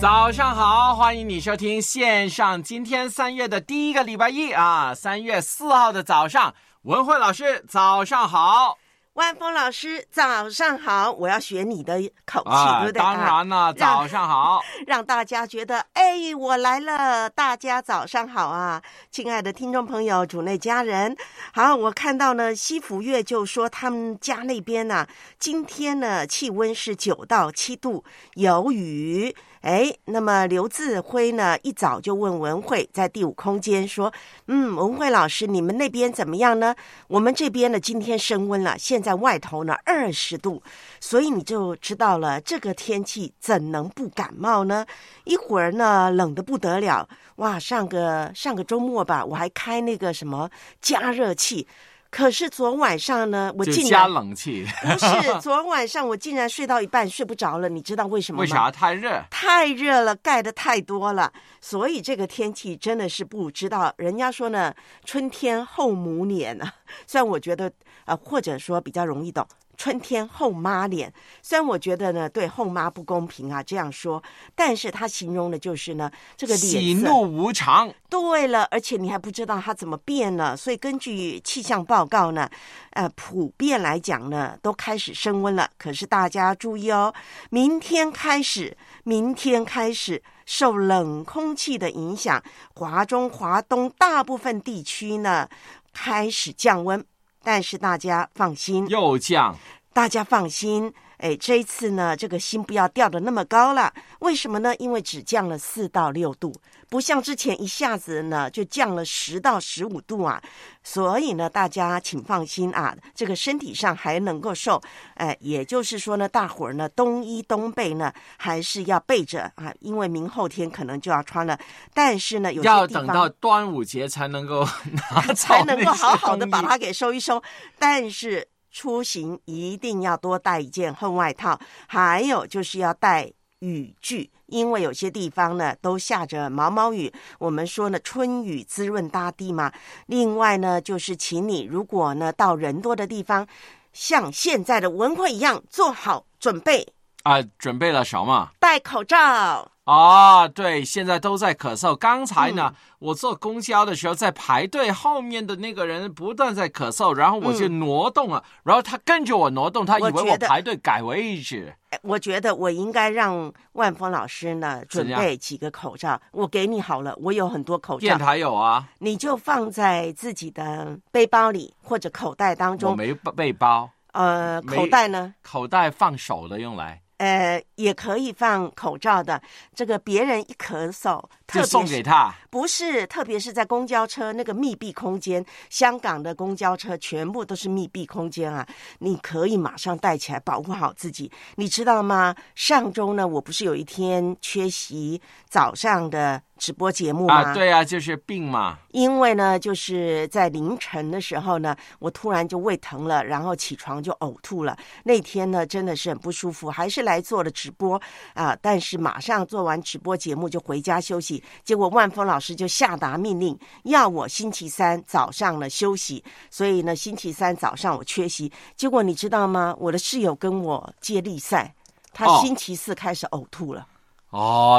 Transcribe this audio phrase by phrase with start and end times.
[0.00, 8.78] 早上好，欢迎你收听线上今天三月的第一个礼拜一啊，三月四号的早上，文慧老师早上好
[9.12, 11.12] 万峰老师，早上好！
[11.12, 12.98] 我要学你的口气，啊对不对？
[12.98, 18.80] 当然了，啊早上好，让大家觉得，哎，我来了，大家早上好啊！
[19.10, 21.14] 亲爱的听众朋友、主内家人，
[21.52, 25.06] 好，我看到呢，西福月就说他们家那边呢、
[25.38, 28.02] 今天呢气温是九到七度，
[28.36, 29.36] 有雨。
[29.60, 34.10] 哎，那么刘志辉呢，一早就问文慧，在第五空间说
[34.48, 36.74] ：“嗯，文慧老师，你们那边怎么样呢？
[37.08, 40.62] 我们这边呢，今天升温了，现在外头呢二十度，
[40.98, 44.86] 所以你就知道了，这个天气怎能不感冒呢？
[45.24, 47.58] 一会儿呢，冷的不得了，哇！
[47.58, 50.48] 上个上个周末吧，我还开那个什么
[50.80, 51.66] 加热器，
[52.10, 55.06] 可是昨晚上呢，我竟然冷气，不是
[55.40, 58.42] 昨晚上我竟然睡到一半睡不着了，你知道为什么吗？
[58.42, 59.22] 为啥太热？
[59.30, 63.94] 太热了，盖的太多了，所以这个天气真的是不知道。
[63.96, 64.74] 人家说呢，
[65.04, 66.74] 春天后母脸啊，
[67.06, 67.70] 虽然我觉得
[68.06, 69.46] 呃，或者说比较容易懂。
[69.80, 71.10] 春天后妈脸，
[71.40, 74.22] 虽然我觉得呢对后妈不公平啊这样说，
[74.54, 82.46] 但是他形容的就是呢这个喜脸喜怒无常，对了，而且你还不知道它怎么变呢，所以根据气象报告呢，
[82.90, 85.70] 呃，普遍来讲呢，都开始升温了。
[85.78, 87.14] 可是大家注意哦，
[87.48, 92.42] 明天开始，明天开始受冷空气的影响，
[92.74, 95.48] 华中、华东大部分地区呢
[95.94, 97.02] 开始降温，
[97.42, 99.56] 但是大家放心，又降，
[99.92, 103.92] 大家放心，哎，这一次呢，这个心不要掉的那么高了。
[104.20, 104.74] 为什么呢？
[104.76, 106.52] 因为只降了四到六度，
[106.88, 110.42] 不像之前一下子呢就降了十到十五度啊。
[110.82, 114.80] 所以呢，大家请放心啊，这个身体上还能够受。
[115.14, 121.58] 哎，也就是说呢，大伙儿呢冬衣冬被呢还是要备着啊，因为明后天可能就要穿了。
[121.92, 124.66] 但是呢，有些要等到端午节才能够
[125.12, 127.42] 拿才能够好好的把它给收一收。
[127.78, 134.30] 但是出行一定要多带一件厚外套，还有就是要带雨具。
[134.46, 139.72] 因为有些地方呢都下着毛毛雨，我们说呢春雨滋润大地嘛。
[140.06, 143.46] 另外呢，就是请你如果呢到人多的地方，
[143.92, 146.92] 像现在的文汇一样做好准备，
[147.22, 148.50] 啊，准备了什么？
[148.58, 149.68] 戴口罩。
[149.84, 151.96] 啊，对，现在都在咳嗽。
[151.96, 161.74] 刚才嗯呢，我坐公交的时候，在排队后面的那个人不断在咳嗽，然后我就挪动了，然后他跟着我挪动，他以为我排队改位置。
[161.90, 172.96] 哎我觉得我应该让万峰老师呢准备几个口罩，我给你好了，我有很多口罩，电台有啊，你就放在自己的背包里或者口袋当我中。
[172.96, 179.40] 没背包，呃，口袋呢，口袋放手的用来，呃，也可以放口罩的。
[179.74, 182.34] 这个别人一咳嗽，特送给他。
[182.48, 188.66] 不是，特别是在公交车那个密闭空间，香港的公交车全部都是密闭空间啊，
[189.00, 192.34] 你可以马上戴起来保护好自己，你知道吗？
[192.54, 197.36] 上周呢，我不是有一天缺席早上的直播节目吗？
[197.36, 198.78] 啊，对啊，就是病嘛。
[198.90, 204.76] 因为呢，就是在凌晨的时候呢，我突然就胃疼了，然后起床就呕吐了。
[205.02, 208.00] 那天呢，真的是很不舒服，还是来做了直播
[208.34, 211.42] 啊、但是马上做完直播节目就回家休息。
[211.64, 218.52] 结果万峰老师就下达命令，要我星期三早上呢休息，所以呢，星期三早上我缺席。
[218.76, 219.74] 结果你知道吗？
[219.78, 221.74] 我的室友跟我接力赛，
[222.12, 223.80] 他哦星期四开始呕吐了。
[223.80, 223.86] 哦，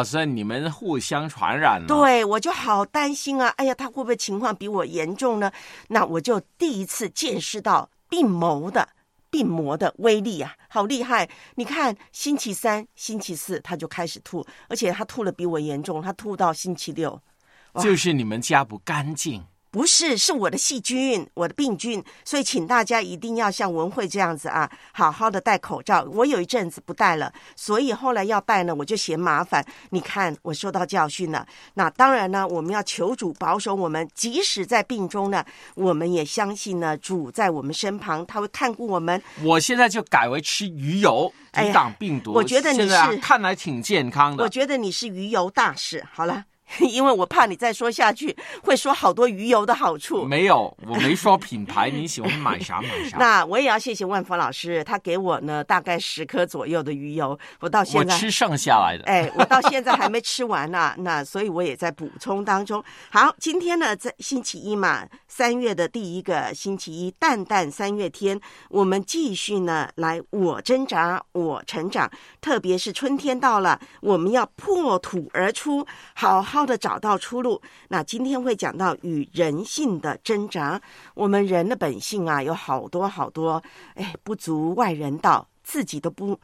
[0.06, 3.50] 所以你们互相传染了。，对，我就好担心啊！
[3.58, 5.52] 哎呀，他会不会情况比我严重呢？
[5.90, 8.88] 那我就第一次见识到病魔的
[9.30, 11.30] 病魔的威力啊，好厉害！
[11.56, 17.22] 你看，星期三、星期四他就开始吐，而且他吐的比我严重，他吐到星期六。
[17.82, 19.44] 就是你们家不干净。
[19.72, 26.06] 不是，是我的细菌，我的病菌，所以请大家一定要像文慧这样子啊，好好的戴口罩。
[26.12, 29.66] 我有一阵子不戴了，所以后来要戴呢，我就嫌麻烦。
[29.92, 31.48] 你看，我受到教训了。
[31.76, 35.46] 那当然呢，我们要求主保守我们，即使在病中呢，
[35.76, 39.24] 我们也相信呢，主在我们身旁，他会看顾我们。
[39.42, 42.34] 我现在就改为吃鱼油哎呀抵挡病毒。
[42.34, 44.44] 我觉得你是看来挺健康的。
[44.44, 46.06] 我觉得你是鱼油大使。
[46.12, 46.44] 好了。
[46.80, 50.24] 因为我怕你再说下去，会说好多鱼油的好处。
[50.24, 53.18] 没有，我没说品牌，你喜欢买啥买啥。
[53.18, 59.04] 那我也要谢谢万峰老师，他给我呢大概十颗左右的鱼油，我到现在我吃剩下来的。
[59.06, 62.84] 哎，我到现在还没吃完呢、那所以我也在补充当中。
[63.10, 68.40] 好，今天呢，在星期一嘛，三月的第一个星期一，淡淡三月天，
[68.70, 72.10] 我们继续呢来我挣扎，我成长。
[72.40, 77.60] 特别是春天到了，我们要破土而出，好好要的找到出路。
[77.90, 80.80] 那今天会讲到与人性的挣扎。
[81.16, 83.62] 我们人的本性啊，有好多好多，
[83.96, 86.40] 哎，不足外人道，自己都不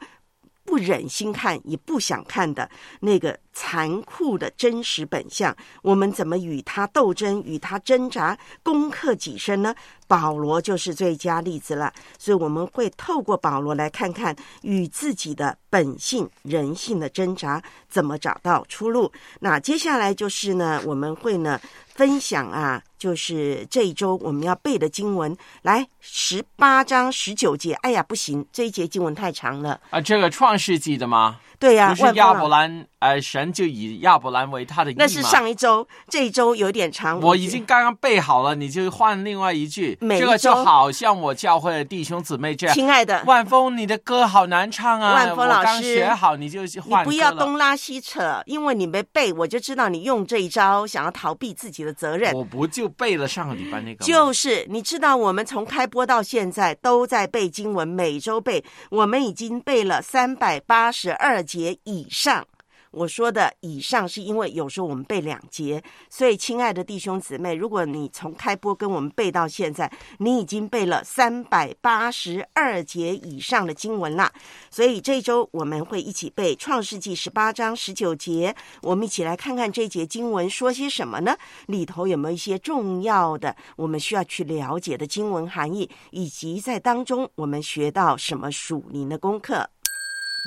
[0.68, 2.68] 不忍心看，也不想看的
[3.00, 9.74] 那个残酷的真实本相，我们怎么与他斗争，与他挣扎，攻克己身呢？
[10.06, 11.90] 保罗就是最佳例子了。
[12.18, 19.10] 所以我们会透过保罗来看看与自己的本性、人性的挣扎，怎么找到出路。
[19.40, 21.58] 那接下来就是呢，我们会呢
[21.94, 27.72] 分享啊，就是这一周我们要背的经文，来十八章十九节。
[27.74, 29.80] 哎呀，不行，这一节经文太长了。
[29.90, 31.38] 啊，这个创世纪的吗？
[31.58, 34.92] 对呀、不是亚伯兰，呃，神就以亚伯兰为他的？
[34.96, 37.20] 那是上一周，这一周有点长。
[37.20, 39.98] 我已经刚刚背好了，你就换另外一句。
[40.00, 42.74] 这个就好像我教会的弟兄姊妹这样。
[42.74, 45.14] 亲爱的，万峰，你的歌好难唱啊！
[45.14, 52.32] 万峰老师刚学好，你就你不要东拉西扯，因为你没背，我就知道你用这一招想要逃避自己的责任。
[52.34, 54.06] 我不就背了上个礼拜那个吗？
[54.06, 62.46] 就是你知道，我们从开播到现在都在背经文，每周背，我们已经背了三百八十二节以上。
[62.90, 74.32] 我说的以上是因为有时候我们背两节，所以亲爱的弟兄姊妹，如果你从开播跟我们背到现在，你已经背了三百八十二节以上的经文啦。
[74.70, 81.36] 所以这周我们会一起背创世纪十八章十九节，我们一起来看看这节经文说些什么呢？
[81.66, 89.68] 里头有没有一些重要的我们需要去了解的经文含义，以及在当中我们学到什么属灵的功课？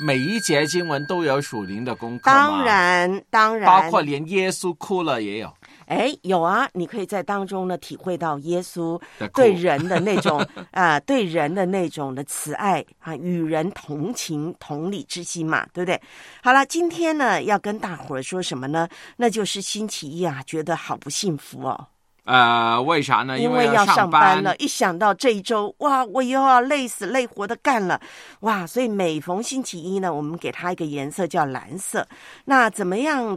[0.02, 5.52] 每一节经文都有属灵的功课吗当，然，当然，包括连耶稣哭了也有
[5.86, 9.00] 哎，有啊，你可以在当中呢体会到耶稣
[9.34, 16.00] 对人的那种 啊、对人的那种的慈爱啊，与人同情、同理之心嘛，对不对？
[16.42, 18.88] 好了，今天呢要跟大伙儿说什么呢？
[19.16, 21.86] 那就是星期一啊，觉得好不幸福哦。
[22.24, 23.36] 呃，为啥呢？
[23.36, 28.00] 因为要上班了，一想到这一周，哇，我又要累死累活的干了，
[28.40, 28.64] 哇！
[28.64, 32.06] 所以每逢星期一呢，我们给它一个颜色叫蓝色。
[32.44, 33.36] 那怎么样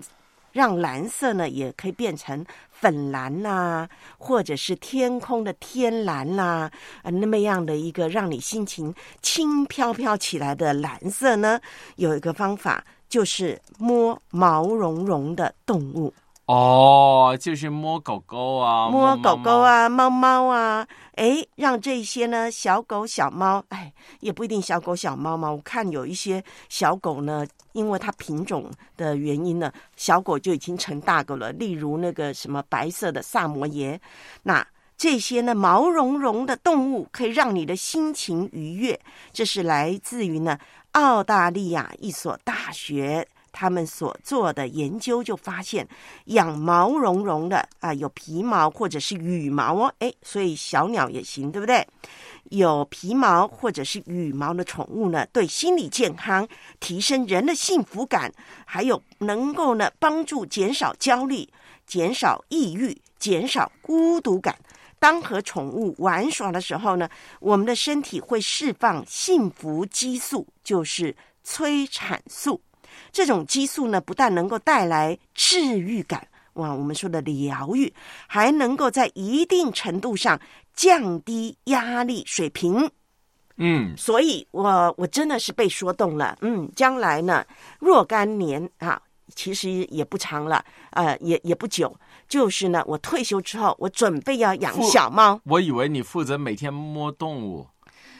[0.51, 3.89] 让蓝色呢，也可以变成粉蓝啦、
[4.19, 6.69] 或者是天空的天蓝啦、
[7.01, 8.93] 呃，那么样的一个让你心情
[9.23, 11.59] 轻飘飘起来的蓝色呢？
[11.95, 16.13] 有一个方法，就是摸毛茸茸的动物。
[16.47, 25.51] 哦，就是摸狗狗啊，摸狗狗，啊、猫猫啊，哎，让这些呢小狗、小猫，哎，也不一定小狗、小猫嘛。
[25.51, 31.51] 我看有一些小狗呢，因为它品种的原因呢，小狗就已经成大狗了。
[31.53, 33.99] 例如那个什么白色的萨摩耶，
[34.43, 34.63] 那
[34.95, 38.99] 这些呢毛茸茸的动物可以让你的心情愉悦。
[39.33, 40.59] 这是来自于呢
[40.91, 43.27] 澳大利亚一所大学。
[43.57, 45.87] 他们所做的研究就发现，
[46.25, 51.87] 养毛茸茸的啊，有皮毛或者是羽毛哦，哎，所以小鸟也行，对不对？
[52.49, 56.45] 有皮毛或者是羽毛的宠物呢，对心理健康、
[56.81, 58.29] 提升人的幸福感，
[58.65, 61.47] 还有能够呢帮助减少焦虑、
[61.87, 64.53] 减少抑郁、减少孤独感。
[64.99, 67.07] 当和宠物玩耍的时候呢，
[67.39, 72.59] 我们的身体会释放幸福激素，就是催产素。
[73.11, 77.93] 这种激素呢，不但能够带来治愈感，哇，我们说的疗愈，
[78.27, 80.39] 还能够在一定程度上
[80.73, 82.89] 降低压力水平。
[83.57, 86.37] 嗯，所以我我真的是被说动了。
[86.41, 87.45] 嗯，将来呢，
[87.79, 89.01] 若干年啊，
[89.33, 91.95] 其实也不长了，呃，也也不久，
[92.27, 95.39] 就是呢，我退休之后，我准备要养小猫。
[95.45, 97.65] 我以为你负责每天摸动物，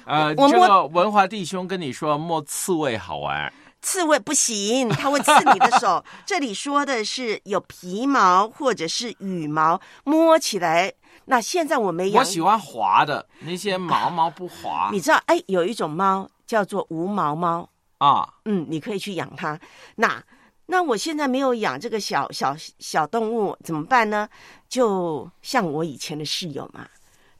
[0.05, 3.51] 呃，这个文华弟兄跟你说摸刺猬好玩，
[3.85, 6.03] 刺猬不行，它会刺你的手。
[6.25, 10.91] 这里说的是有皮毛或者是羽毛，摸起来。
[11.25, 18.27] 那现在我没养，我喜欢滑的那些毛毛不滑你知道，哎，有一种猫叫做无毛猫，啊。
[18.45, 19.59] 嗯，你可以去养它。
[19.97, 20.21] 那
[20.65, 24.27] 那我现在没有养这个小小小动物，怎么办呢？
[24.67, 26.87] 就像我以前的室友嘛，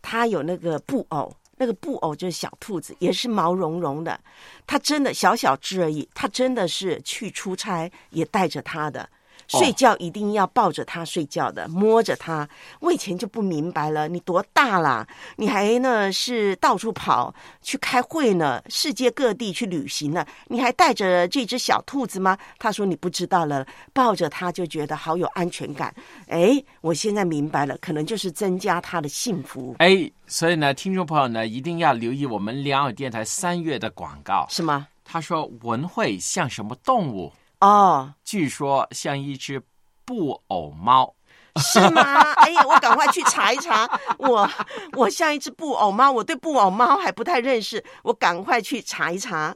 [0.03, 4.19] 他有那个布偶，那个布偶就是小兔子，也是毛茸茸的。
[4.67, 9.09] 它真的小小只而已，它真的是去出差也带着它的。
[9.47, 12.47] 睡觉一定要抱着它睡觉的，摸着它。
[12.79, 15.07] 我以前就不明白了，你多大啦？
[15.35, 22.37] 你还呢是到处跑去开会呢，世界各地去旅行呢，你还带着这只小兔子吗？
[22.57, 25.93] 他说你不知道了，抱着它就觉得好有安全感。
[26.27, 34.45] 哎，我现在明白了，可能就是增加他的幸福，哎，所以呢，听众朋友呢，一定要留意我们两耳电台三月的广告。
[34.49, 34.87] 是吗？
[35.03, 37.31] 他说文慧像什么动物？
[37.59, 39.61] 哦，据说像一只
[40.03, 41.15] 布偶猫。
[41.57, 42.01] 是吗？
[42.43, 43.89] 哎呀，我赶快去查一查。
[44.17, 44.49] 我
[44.91, 49.55] 我像一只布偶猫，我对布偶猫还不太认识，我赶快去查一查。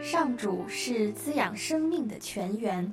[0.00, 2.92] 上主是滋养生命的泉源，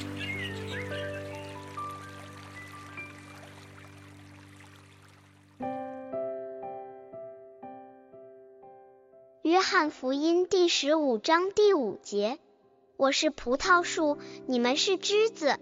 [9.71, 12.39] 翰福音第十五章第五节：
[12.97, 15.55] 我是葡萄树，你们是枝子。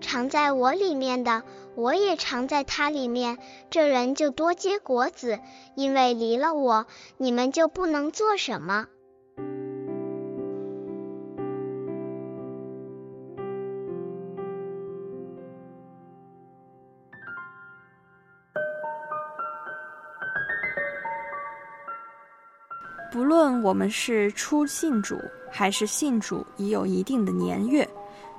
[0.00, 1.44] 常在我里面的，
[1.76, 3.38] 我也常在他里面。
[3.70, 5.38] 这人就多结果子，
[5.76, 8.88] 因为离了我，你们就不能做什么。
[23.34, 27.84] 论我们是初信主，还是信主已有一定的年月，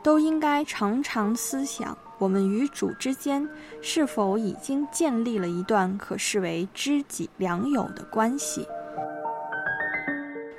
[0.02, 3.46] 都应该常常思想，我们与主之间
[3.82, 8.66] 是否已经建立了一段可视为知己良友的关系。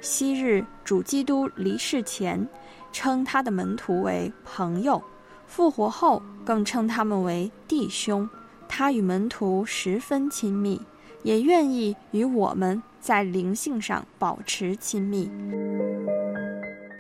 [0.03, 2.47] 昔日主基督离世前，
[2.93, 5.01] 称他的门徒为朋友；
[5.47, 8.29] 复活后，更称他们为弟兄。
[8.69, 10.79] 他与门徒十分亲密，
[11.23, 15.31] 也愿意与我们在灵性上保持亲密。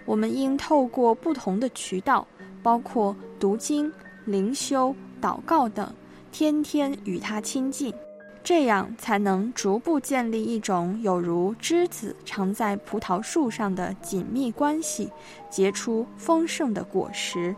[0.05, 2.25] 我们应透过不同的渠道，
[2.63, 3.93] 包括读经、
[4.25, 5.93] 灵修、祷告等，
[6.31, 7.93] 天天与他亲近，
[8.45, 15.11] 这样才能逐步建立一种有如枝子常在葡萄树上的紧密关系，
[15.51, 17.53] 结出丰盛的果实。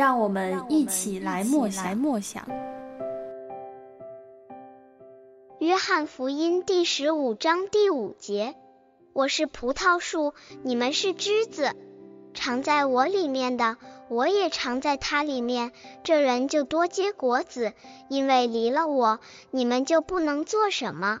[0.00, 1.94] 让我们一起来默来。
[1.94, 2.48] 默想。
[5.58, 8.54] 约翰福音第十五章第五节：
[9.12, 11.76] 我是葡萄树，你们是枝子。
[12.32, 13.76] 常在我里面的，
[14.08, 15.70] 我也常在他里面。
[16.02, 17.74] 这人就多结果子，
[18.08, 21.20] 因为离了我，你们就不能做什么。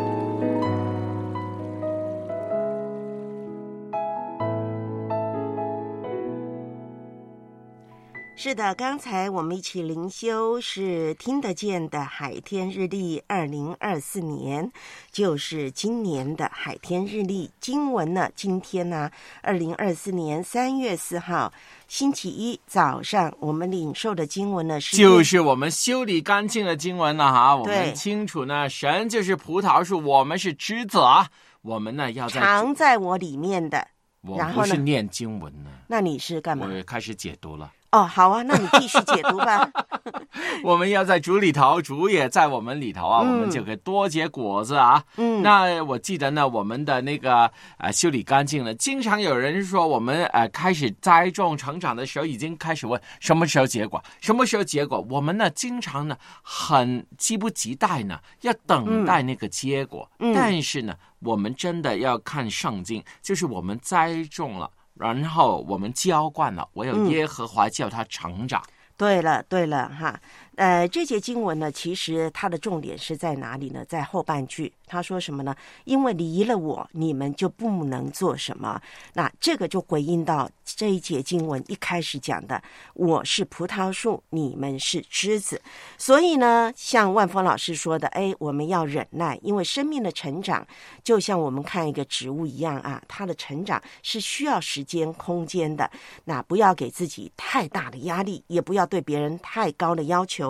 [8.43, 14.71] 是的，刚才我们一起灵修是听得见的海天日历，二零二四年
[15.11, 18.31] 就是今年的海天日历经文呢。
[18.33, 19.11] 今天呢，
[19.43, 21.53] 二零二四年三月四号
[21.87, 27.55] 星期一早上，我们领受的经文呢是就是我们修理干净的经文了哈。
[27.55, 31.29] 我对们清楚呢，神就是葡萄树，我们是枝子啊。
[31.61, 33.87] 我们呢要在，藏在我里面的。
[34.21, 36.67] 我然后呢不是念经文呢，那你是干嘛？
[36.67, 37.71] 我开始解读了。
[37.91, 39.69] 哦，好啊，那你继续解读吧。
[40.63, 45.03] 我们要在主里头，主也在我们里头啊，嗯我们就可以多结果子啊。
[45.17, 55.05] 嗯，那我记得呢，我们的那个呃修理干净了，经常有人说我们呃开始栽种成长的时候，已经开始问什么时候结果，什么时候结果。
[55.09, 60.09] 我们呢经常呢很急不及待呢，要等待那个结果。
[60.19, 64.71] 嗯但是呢，我们真的要看圣经，就是我们栽种了。
[64.95, 68.61] 然后我们浇灌了，唯有嗯耶和华叫他成长。
[68.97, 70.19] 对了，对了，哈，
[70.55, 73.85] 呃，这节经文呢，其实它的重点是在哪里呢？
[73.85, 75.55] 在后半句，他说什么呢？
[75.85, 78.79] 因为离了我，你们就不能做什么。
[79.13, 82.61] 那这个就回应到这一节经文一开始讲的
[82.93, 85.59] ：“我是葡萄树，你们是枝子。”
[85.97, 90.67] 所以呢，像万峰老师说的，哎，我们要忍耐，因为生命的成长
[91.01, 95.89] 就像我们看一个植物一样啊，它的成长是需要时间、空间的。
[96.25, 100.40] 那不要给自己太大的压力，也不要对别人太高的要求。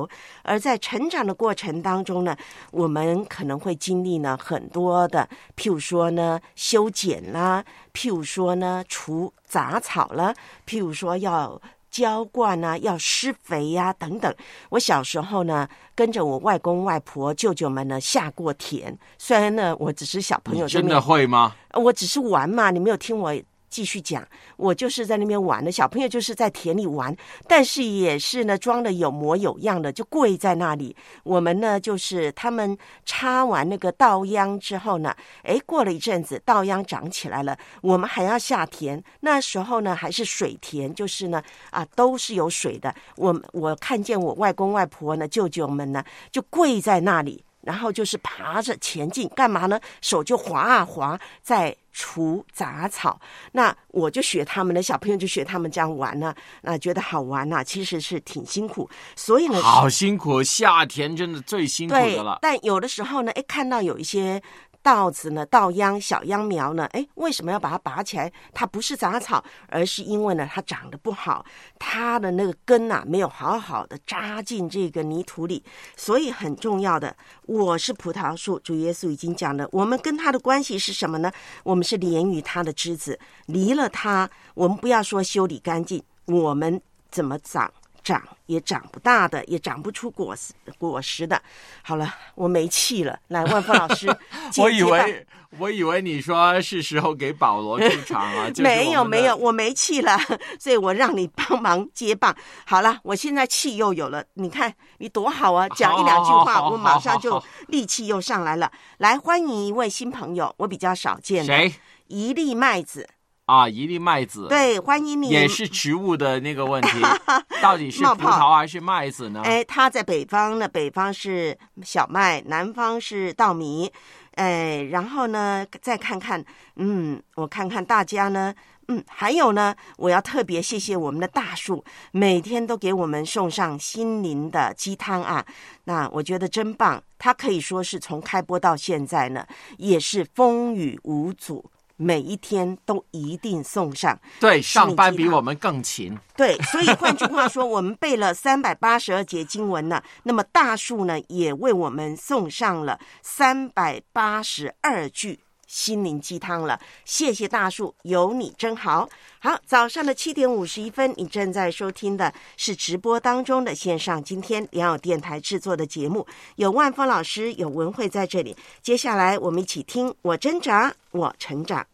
[0.43, 2.35] 而在成长的过程当中呢，
[2.71, 10.33] 我们可能会经历呢很多的，譬如说呢修剪啦，譬如说呢除杂草啦，
[10.67, 11.61] 譬如说要。
[11.91, 14.33] 浇灌啊，要施肥呀、等等。
[14.69, 18.97] 我小时候呢，跟着我外公外婆、舅舅们呢下过田。
[19.17, 21.53] 虽然呢，我只是小朋友，真的会吗？
[21.73, 23.35] 我只是玩嘛，你没有听我
[23.71, 24.27] 继续讲。
[24.57, 27.15] 我就是在那边玩的，小朋友就是在田里玩，
[27.47, 30.95] 但是也是呢装的有模有样的，就跪在那里。
[31.23, 39.01] 我们呢就是他们插完那个稻秧之后呢，诶，过了一阵子稻秧长起来了，我们还要下田。
[39.21, 42.93] 那时候呢还是水田，就是呢啊都是有水的。
[43.15, 47.43] 我我看见我外公外婆呢、舅舅们呢就跪在那里。
[47.63, 49.79] 然后就是爬着前进，干嘛呢？
[50.01, 53.19] 手就滑啊滑，在除杂草。
[53.51, 58.89] 那我就学他们的小朋友就学他们这样玩呢、那觉得好玩呐、其实是挺辛苦。
[59.15, 62.39] 所以呢，好辛苦，夏天真的最辛苦的了，。
[62.41, 64.41] 但有的时候呢，哎，看到有一些
[64.83, 68.31] 稻子呢，稻秧、小秧苗呢，哎，为什么要把它拔起来？
[68.53, 71.45] 它不是杂草，而是因为呢，它长得不好，
[71.77, 75.63] 它的那个根呐、没有好好的扎进这个泥土里，
[75.95, 77.15] 所以很重要的。
[77.45, 81.31] 我是葡萄树，主耶稣已经讲了，我们跟它的关系是什么呢？
[81.63, 87.71] 我们是连于它的枝子，离了它，我们不要说修理干净，我们怎么长？
[88.03, 91.41] 长也长不大的，也长不出果实果实的。
[91.81, 93.19] 好了，我没气了。
[93.27, 94.07] 来，万峰老师
[94.57, 95.25] 我以为
[95.59, 100.17] 我以为你说是时候给保罗出场了， 没有没有，我没气了，
[100.59, 102.35] 所以我让你帮忙接棒。
[102.65, 105.67] 好了，我现在气又有了，你看你多好啊！
[105.69, 108.71] 讲一两句话，好好好我马上就力气又上来了。
[108.97, 111.73] 来，欢迎一位新朋友，我比较少见的谁
[112.07, 113.07] 一粒麦子，
[113.51, 113.67] 啊？
[113.67, 115.27] 一粒麦子，，对，欢迎你。
[115.27, 117.01] 也是植物的那个问题，
[117.61, 119.41] 到底是葡萄还是麦子呢？
[119.43, 123.91] 哎，它在北方呢，北方是小麦，南方是稻米。
[124.35, 126.43] 哎，然后呢，再看看，
[126.77, 128.55] 嗯，我看看大家呢，
[128.87, 135.45] 嗯，还有呢，我要特别谢谢我们的大树，每天都给我们送上心灵的鸡汤啊，
[135.83, 137.03] 那我觉得真棒。
[137.19, 139.45] 它可以说是从开播到现在呢，
[139.77, 141.69] 也是风雨无阻。
[142.03, 146.17] 每一天都一定送上，对，上班比我们更勤。
[146.35, 156.79] 对，所以换句话说，我们背了三百八十二节经文呢，那么大树呢也为我们送上了三百八十二句心灵鸡汤了。
[157.05, 159.07] 谢谢大树，有你真好。
[159.39, 168.57] 好，早上的七点五十一分，你正在收听的是直播当中的线上今天良友电台制作的节目，有万峰老师，有文慧在这里。
[168.81, 171.85] 接下来我们一起听我挣扎，我成长。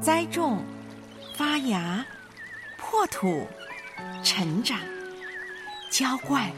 [0.00, 0.62] 栽种、
[1.34, 2.04] 发芽、
[2.76, 3.46] 破土、
[4.22, 4.78] 成长、
[5.90, 6.50] 浇灌、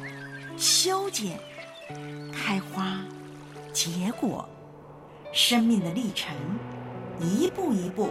[0.56, 1.38] 修剪、
[2.32, 3.00] 开花、
[3.72, 4.48] 结果，
[5.32, 6.34] 生命的历程，
[7.20, 8.10] 一步一步。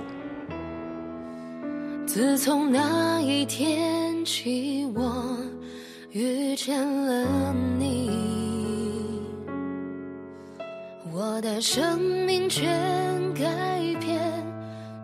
[2.05, 5.37] 自从那一天起，我
[6.11, 9.21] 遇见了你，
[11.11, 13.76] 我的生命全改，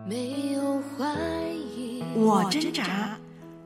[0.05, 1.05] 没有怀
[1.53, 2.03] 疑。
[2.15, 3.17] 我挣扎，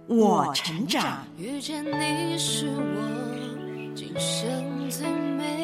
[0.06, 1.26] 我成长。
[1.38, 5.57] 遇见你是我今生最美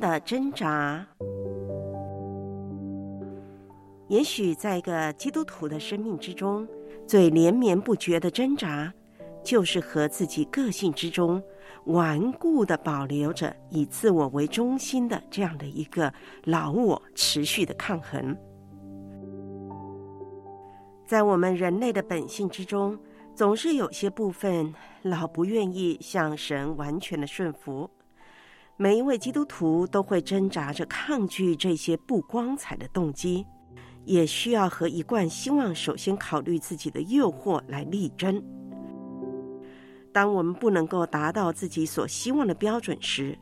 [0.00, 1.06] 的挣扎。
[4.08, 6.66] 也许在一个基督徒的生命之中，
[7.06, 8.92] 最连绵不绝的挣扎，
[9.44, 11.40] 就是和自己个性之中
[11.84, 16.12] 顽固的保留着以自我为中心的这样的一个
[16.44, 18.36] 老我持续的抗衡。
[21.06, 22.98] 在我们人类的本性之中，
[23.34, 27.88] 总是有些部分老不愿意向神完全的顺服。
[28.82, 33.44] 每一位基督徒都会挣扎着抗拒这些不光彩的动机，
[34.06, 38.42] 也需要和一贯希望首先考虑自己的诱惑来力争。
[40.14, 43.36] 当我们不能够达到自己所希望的标准时，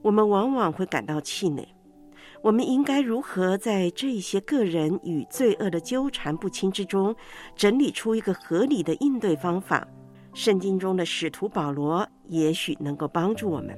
[0.00, 1.66] 我们往往会感到气馁。
[2.40, 7.12] 我们应该如何在这些个人与罪恶的纠缠不清之中，
[7.56, 9.84] 整理出一个合理的应对方法？
[10.34, 13.76] 圣经中的使徒保罗也许能够帮助我们。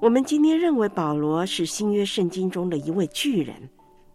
[0.00, 3.68] 我们今天认为保罗是新约圣经中的一位巨人，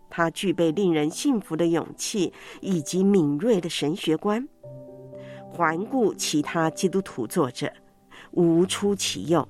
[0.09, 4.47] 他具备令人信服的勇气以及敏锐的神学观。
[5.51, 7.69] 环顾其他基督徒作者，
[8.31, 9.45] 无出其右。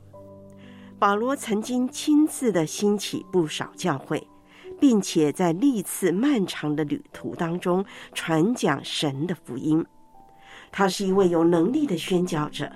[0.97, 4.27] 保罗曾经亲自的兴起不少教会，
[4.79, 9.85] 并且在历次漫长的旅途当中传讲神的福音。
[10.71, 12.71] 他是一位有能力的宣教者。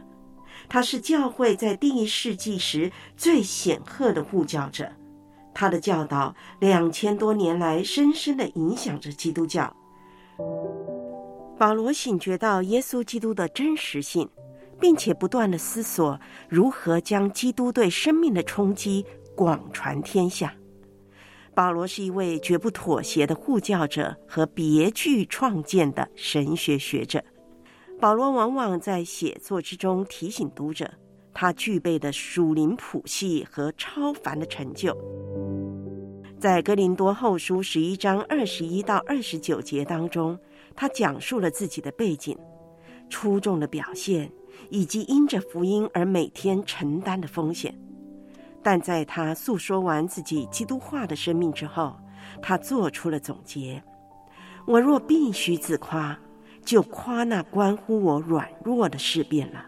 [0.70, 4.92] 他是教会在第一世纪时最显赫的护教者，
[5.54, 9.76] 他的教导两千多年来深深的影响着基督教。
[11.58, 14.30] 保罗醒觉到耶稣基督的真实性，
[14.80, 20.54] 并且不断的思索如何将基督对生命的冲击广传天下。
[21.56, 27.24] 保罗是一位绝不妥协的护教者和别具创建的神学学者。
[28.00, 30.88] 保罗往往在写作之中提醒读者，
[31.34, 34.96] 他具备的属灵谱系和超凡的成就。
[36.40, 40.38] 在哥林多后书十一章二十一到二十九节当中，
[40.76, 42.38] 他讲述了自己的背景、
[43.10, 44.32] 出众的表现，
[44.70, 47.74] 以及因着福音而每天承担的风险。
[48.62, 51.98] 但在他诉说完自己基督化的生命之后，
[52.44, 53.82] 他做出了总结：
[54.68, 56.16] 我若必须自夸。
[56.68, 59.66] 就夸那关乎我软弱的事变了。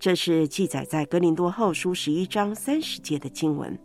[0.00, 3.78] 这是记载在格林多后书十一章三十节的经文。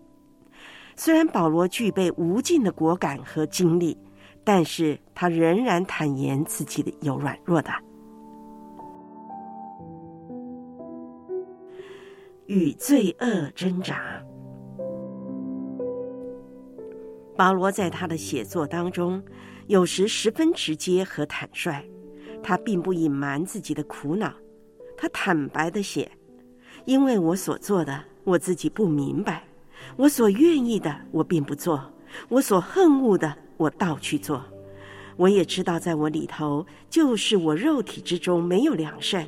[0.96, 3.96] 虽然保罗具备无尽的果敢和经历，
[4.44, 7.70] 但是他仍然坦言自己的有软弱的。
[12.48, 14.20] 与罪恶挣扎。
[17.38, 19.24] 保罗在他的写作当中，
[19.68, 21.86] 有时十分直接和坦率。
[22.42, 24.34] 他并不隐瞒自己的苦恼，
[24.98, 26.10] 他坦白的写
[26.86, 29.44] ：“因为我所做的，我自己不明白；
[29.98, 31.80] 我所愿意的，我并不做；
[32.30, 34.44] 我所恨恶的，我倒去做。
[35.18, 39.28] 我也知道，在我里头，就是我肉体之中没有良善，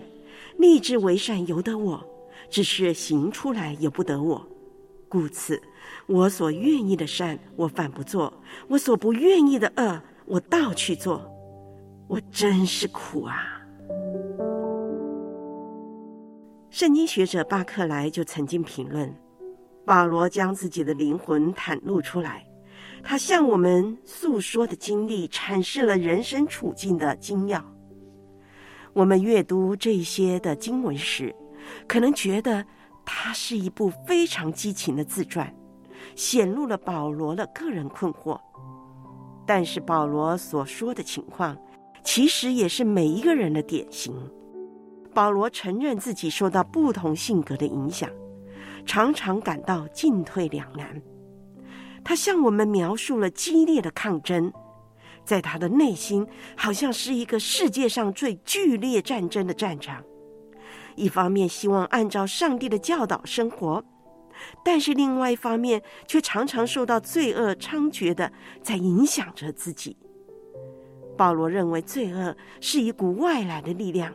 [0.58, 2.02] 立志为善由得我，
[2.50, 4.48] 只是行出来由不得我。
[5.10, 5.62] 故此，
[6.08, 8.32] 我所愿意的善，我反不做；
[8.70, 11.30] 我所不愿意的恶，我倒去做。”
[12.12, 13.62] 我真是苦啊！
[16.70, 19.16] 圣经学者巴克莱就曾经评论：
[19.86, 22.46] 保罗将自己的灵魂袒露出来，
[23.02, 27.64] 他向我们诉说的经历，阐释了人生处境的精要。
[28.92, 31.34] 我们阅读这些的经文时，
[31.88, 32.66] 可能觉得
[33.06, 35.50] 它是一部非常激情的自传，
[36.18, 38.38] 显露了保罗的个人困惑。
[39.46, 41.58] 但是保罗所说的情况。
[42.04, 44.14] 其实也是每一个人的典型。
[45.14, 48.10] 保罗承认自己受到不同性格的影响，
[48.86, 51.02] 常常感到进退两难。
[52.04, 54.52] 他向我们描述了激烈的抗争，
[55.24, 60.04] 在他的内心好像是一个世界上最剧烈战争的战场。
[60.96, 63.84] 一方面希望按照上帝的教导生活，
[64.64, 69.96] 但是另外一方面却常常受到罪恶猖獗的在影响着自己。
[71.22, 74.12] 保罗认为罪恶是一股外来的力量，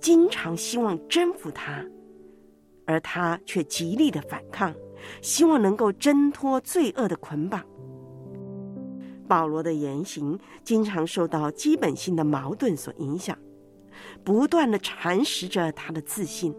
[0.00, 1.86] 经常希望征服他，
[2.84, 4.74] 而他却极力的反抗，
[5.20, 7.64] 希望能够挣脱罪恶的捆绑。
[9.28, 13.38] 保罗的言行经常受到基本性的矛盾所影响。
[14.24, 16.52] 不断的蚕食着他的自信，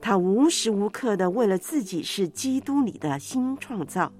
[0.00, 4.12] 他无时无刻的为了自己是基督里的新创造，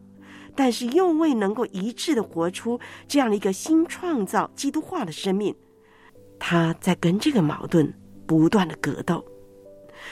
[0.55, 5.55] 但是又未能够一致的活出这样的一个新创造基督化的生命。
[6.38, 7.93] 他在跟这个矛盾
[8.27, 9.25] 不断的格斗，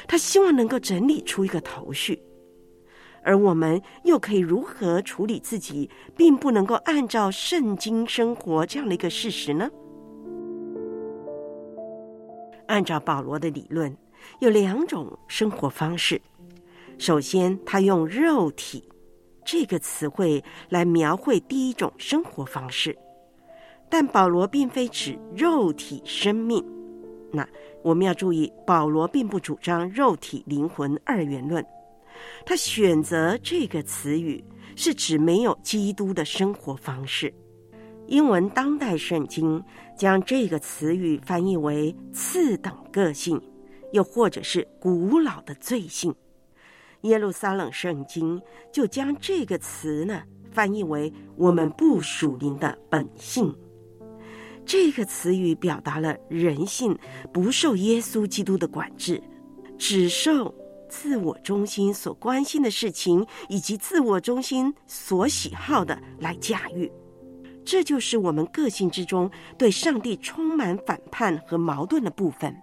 [0.07, 2.23] 他希望能够整理出一个头绪，
[3.23, 9.69] 而我们又可以如何处理自己并不能够按照圣经生活这样的一个事实呢？
[12.67, 13.97] 按照保罗的理论，
[14.39, 16.23] 有两种生活方式。
[16.99, 18.85] 首先，他用“肉体”
[19.45, 22.97] 这个词汇来描绘第一种生活方式，
[23.89, 26.65] 但保罗并非指肉体生命。
[27.33, 27.47] 那
[27.83, 31.65] 我们要注意，保罗并不主张肉体灵魂二元论。
[32.45, 34.45] 他选择这个词语
[34.77, 37.33] 是指没有基督的生活方式。
[38.09, 39.63] 英文当代圣经
[39.97, 43.41] 将这个词语翻译为“次等个性”，
[43.93, 46.13] 又或者是“古老的罪性”。
[47.03, 48.41] 耶路撒冷圣经
[48.73, 53.55] 就将这个词呢翻译为“我们不属灵的本性”。
[54.67, 56.97] 这个词语表达了人性
[57.33, 59.21] 不受耶稣基督的管制，
[59.79, 60.55] 只受
[60.89, 66.91] 自我中心所关心的事情以及自我中心所喜好的来驾驭。
[67.65, 72.55] 这就是我们个性之中对上帝充满反叛和矛盾的部分。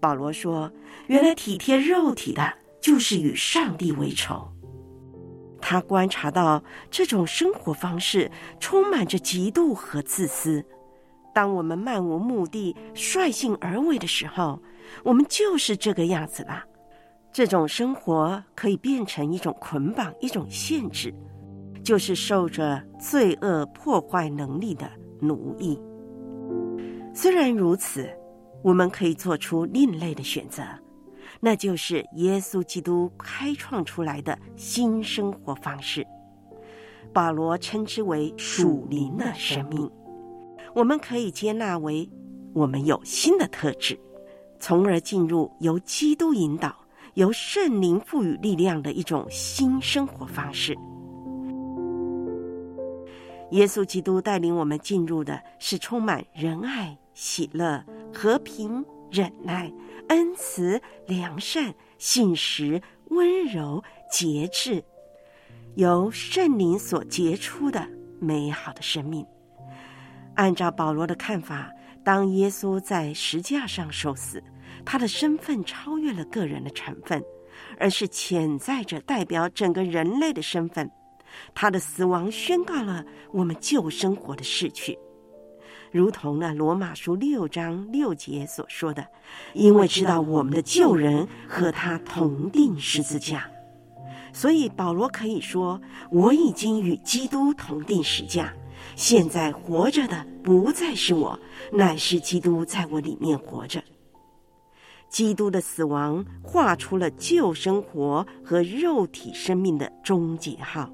[0.00, 0.70] 保罗说
[1.08, 4.46] ：“原来体贴肉体的，就是与上帝为仇。”
[5.60, 10.64] 他观察到这种生活方式充满着嫉妒和自私。
[11.34, 14.60] 当我们漫无目的、率性而为的时候，
[15.04, 16.64] 我们就是这个样子了。
[17.32, 21.14] 这种生活可以变成一种捆绑，一种限制。
[21.82, 24.88] 就是受着罪恶破坏能力的
[25.18, 25.80] 奴役。
[27.14, 28.08] 虽然如此，
[28.62, 30.62] 我们可以做出另类的选择，
[31.40, 36.06] 那就是耶稣基督开创出来的新生活方式。
[37.12, 39.90] 保罗称之为属灵的生命。
[40.74, 42.08] 我们可以接纳为
[42.52, 43.98] 我们有新的特质，
[44.60, 46.76] 从而进入由基督引导、
[47.14, 50.76] 由圣灵赋予力量的一种新生活方式。
[53.50, 59.72] 耶稣基督带领我们进入的是充满仁爱、喜乐、和平、忍耐、
[60.10, 64.82] 恩慈、良善、信实、温柔、节制，
[65.76, 69.24] 由圣灵所结出的美好的生命。
[70.34, 71.70] 按照保罗的看法，
[72.04, 74.42] 当耶稣在石架上受死，
[74.84, 77.22] 他的身份超越了个人的成分，
[77.78, 80.90] 而是潜在着代表整个人类的身份。
[81.54, 84.98] 他的死亡宣告了我们旧生活的逝去，
[85.90, 89.04] 如同那罗马书六章六节所说的
[89.54, 93.50] ：“因为知道我们的旧人和他同定十字架，
[94.32, 95.80] 所以保罗可以说：
[96.12, 98.52] 我已经与基督同定十架。
[98.94, 101.38] 现在活着的不再是我，
[101.72, 103.82] 乃是基督在我里面活着。
[105.08, 110.88] 基督的死亡画出了旧生活和肉体生命的终结号。”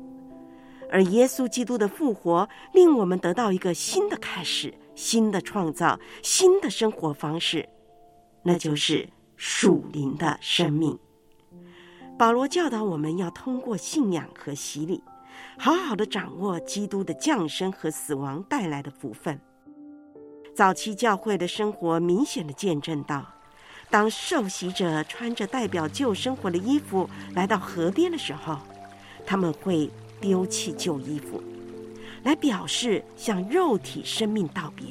[0.88, 7.68] 而耶稣基督的复活，令我们得到一个新的开始、新的创造、新的生活方式，
[8.42, 10.98] 那就是属灵的生命。
[12.18, 15.00] 保罗教导我们要通过信仰和洗礼，
[15.56, 19.38] 好好的掌握基督的降生和死亡带来的福分。
[20.54, 23.24] 早期教会的生活明显的见证到，
[23.90, 28.58] 当受洗者穿着代表旧生活的衣服来到河边的时候，
[29.24, 29.88] 他们会。
[30.18, 31.42] 丢弃旧衣服，
[32.26, 34.86] 来表示向肉体生命道别。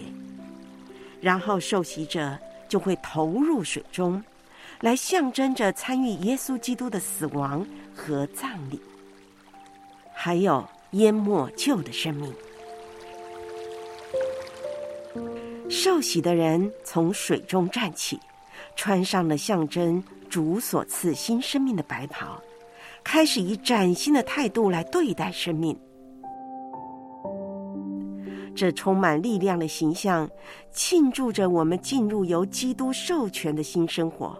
[1.19, 4.24] 然后受洗者就会投入水中，
[4.80, 8.80] 来象征着参与耶稣基督的死亡和葬礼，
[10.13, 12.34] 还有淹没旧的生命。
[15.69, 18.17] 受洗的人从水中站起，
[18.78, 22.41] 穿上了象征主所赐新生命的白袍。
[23.04, 25.78] 开始以崭新的态度来对待生命。
[28.56, 30.30] 这充满力量的形象，
[30.72, 34.36] 庆祝着我们进入由基督授权的新生活。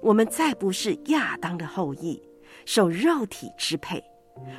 [0.00, 2.20] 我们再不是亚当的后裔，
[2.64, 4.02] 受肉体支配，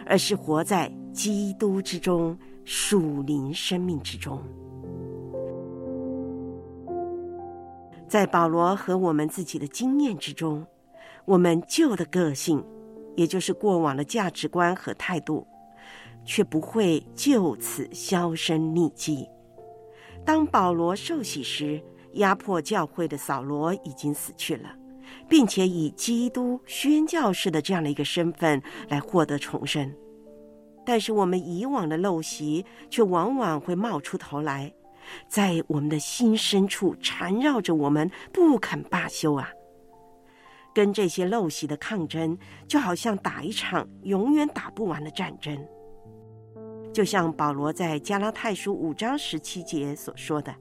[0.06, 4.41] 而是活在基督之中，属灵生命之中。
[8.08, 10.65] 在保罗和我们自己的经验之中，
[11.26, 12.63] 我们旧的个性，
[13.17, 15.45] 也就是过往的价值观和态度。
[16.27, 19.27] 却不会就此销声匿迹。
[20.25, 21.81] 当保罗受洗时，
[22.13, 24.75] 压迫教会的扫罗已经死去了，
[25.29, 29.91] 并且以基督宣教士的这样的一个身份来获得重生。
[30.85, 34.71] 但是我们以往的陋习却往往会冒出头来，
[35.27, 39.49] 在我们的心深处缠绕着我们，不肯罢休啊！
[40.73, 42.37] 跟这些陋习的抗争，
[42.67, 45.57] 就好像打一场永远打不完的战争。
[46.97, 50.51] 就像保罗在加拉太书五章十七节所说的：“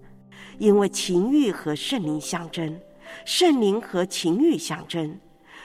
[0.61, 2.79] 因为情欲和圣灵相争，
[3.25, 5.18] 圣灵和情欲相争，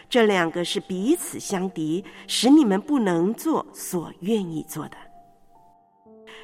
[0.07, 4.95] 这两个是彼此相敌，使你们不能做所愿意做的。”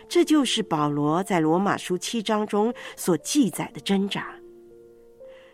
[0.09, 4.27] 这就是保罗在罗马书七章中所记载的挣扎。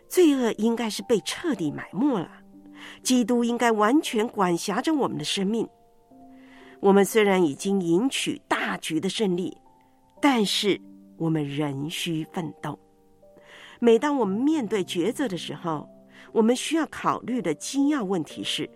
[0.08, 2.28] 罪恶应该是被彻底埋没了，
[3.04, 5.68] 基督应该完全管辖着我们的生命。
[6.84, 9.56] 我们虽然已经赢取大局的胜利，
[10.20, 10.78] 但是
[11.16, 12.78] 我们仍需奋斗。
[13.80, 15.88] 每当我们面对抉择的时候，
[16.30, 18.68] 我们需要考虑的精要问题是：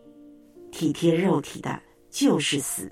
[0.72, 2.86] 体贴肉体的，就是死；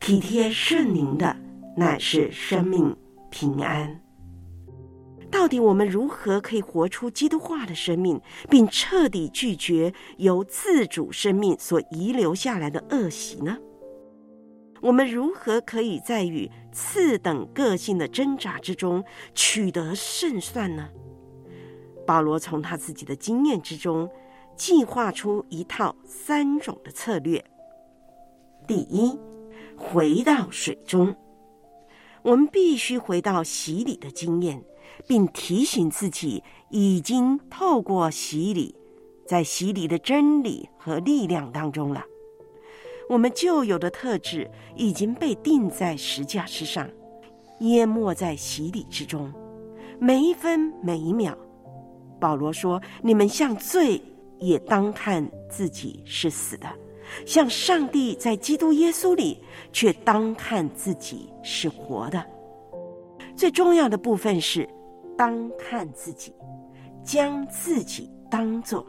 [0.00, 1.36] 体贴圣灵的，
[1.76, 2.96] 乃是生命
[3.30, 4.02] 平安。
[5.30, 13.56] 到底我们如何可以活出基督化的生命，并彻底拒绝由自主生命所遗留下来的恶习呢？
[14.80, 19.04] 我们如何可以在与次等个性的挣扎之中
[19.34, 20.88] 取得胜算呢？
[22.06, 24.08] 保罗从他自己的经验之中
[24.56, 27.44] 计划出一套三种的策略。
[28.66, 29.18] 第一，
[29.76, 31.14] 回到水中，
[32.22, 34.64] 我们必须回到洗礼的经验，
[35.06, 38.74] 并提醒自己已经透过洗礼，
[39.26, 42.04] 在洗礼的真理和力量当中了。
[43.08, 46.86] 我们旧有的特质已经被钉在石架之上，
[47.60, 49.32] 淹没在洗礼之中。
[49.98, 51.36] 每一分每一秒，
[52.20, 54.00] 保罗说：“你们像罪，
[54.38, 56.68] 也当看自己是死的；
[57.24, 59.42] 像上帝在基督耶稣里，
[59.72, 62.22] 却当看自己是活的。”
[63.34, 64.68] 最重要的部分是
[65.16, 66.34] 当看自己，
[67.02, 68.86] 将自己当做。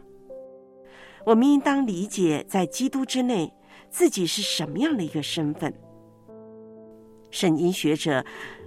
[1.26, 3.54] 我们应当理解，在基督之内。
[3.90, 5.74] 自己是什么样的一个身份？
[7.32, 8.26] 圣经学者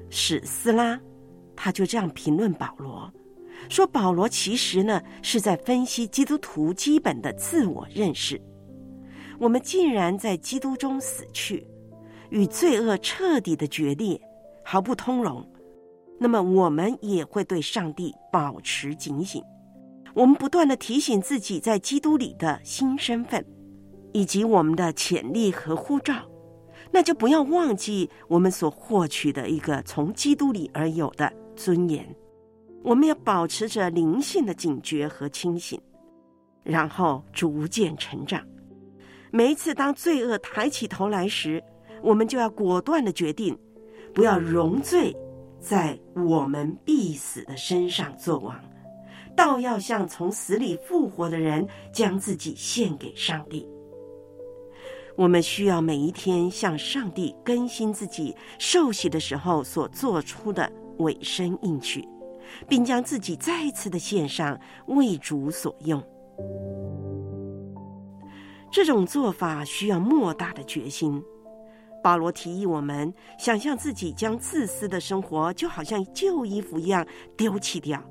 [0.09, 1.01] 史斯拉
[1.57, 3.12] 他就这样评论保罗，
[3.68, 8.41] 说保罗其实呢是在分析基督徒基本的自我认识。
[9.39, 11.66] 我们既然在基督中死去，
[12.31, 14.20] 与罪恶彻底的决裂，
[14.64, 15.45] 毫不通融，
[16.18, 19.43] 那么我们也会对上帝保持警醒。
[20.14, 23.45] 我们不断的提醒自己在基督里的新身份。
[24.12, 26.14] 以及我们的潜力和护照，
[26.90, 32.06] 那就不要忘记我们所获取的一个从基督里而有的尊严。
[32.82, 35.80] 我们要保持着灵性的警觉和清醒，
[36.62, 38.44] 然后逐渐成长。
[39.30, 41.62] 每一次当罪恶抬起头来时，
[42.02, 43.56] 我们就要果断的决定，
[44.12, 45.16] 不要容罪
[45.60, 48.60] 在我们必死的身上作王，
[49.36, 53.66] 倒要像从死里复活的人，将自己献给上帝。
[55.23, 60.68] 我们需要每一天向上帝更新自己受洗的时候所做出的
[60.99, 62.05] 委身应许，
[62.68, 66.03] 并将自己再次的献上为主所用。
[68.68, 71.23] 这种做法需要莫大的决心。
[72.03, 77.07] 保罗提议我们想象自己将自私的生活就好像旧衣服一样
[77.37, 78.03] 丢弃掉，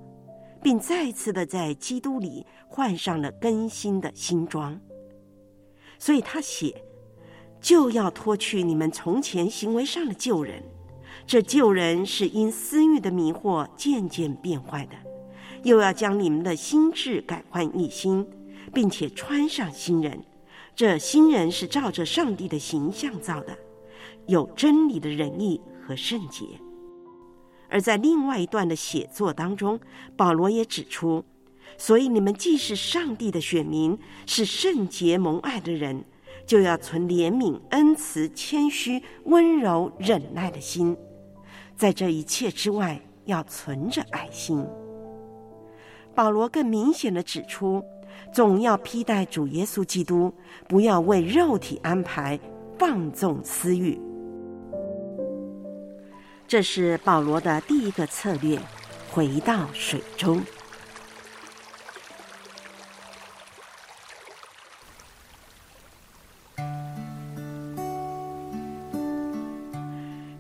[0.63, 4.79] 并再次的在基督里换上了更新的新装。
[5.99, 6.81] 所以他写。
[7.61, 10.63] 就要脱去你们从前行为上的旧人，
[11.27, 14.95] 这旧人是因私欲的迷惑渐渐变坏的；
[15.63, 18.27] 又要将你们的心智改换一新，
[18.73, 20.19] 并且穿上新人。
[20.75, 23.55] 这新人是照着上帝的形象造的，
[24.25, 26.45] 有真理的仁义和圣洁。
[27.69, 29.79] 而在另外一段的写作当中，
[30.17, 31.23] 保罗也指出：
[31.77, 36.03] 所以你们既是上帝的选民，是圣洁蒙爱的人。
[36.45, 40.95] 就要存怜悯、恩慈、谦虚、温柔、忍耐的心，
[41.75, 44.65] 在这一切之外，要存着爱心。
[46.13, 47.83] 保罗更明显的指出，
[48.33, 50.33] 总要披戴主耶稣基督，
[50.67, 52.39] 不要为肉体安排
[52.77, 53.99] 放纵私欲。
[56.47, 58.59] 这是保罗的第一个策略：
[59.09, 60.41] 回到水中。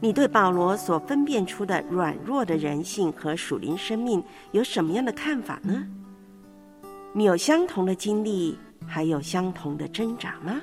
[0.03, 4.21] 你对保罗所分辨出的软弱的人性和属灵生命
[4.51, 5.85] 有什么样的看法呢？
[7.13, 10.59] 你有相同的经历，还有相同的挣扎吗？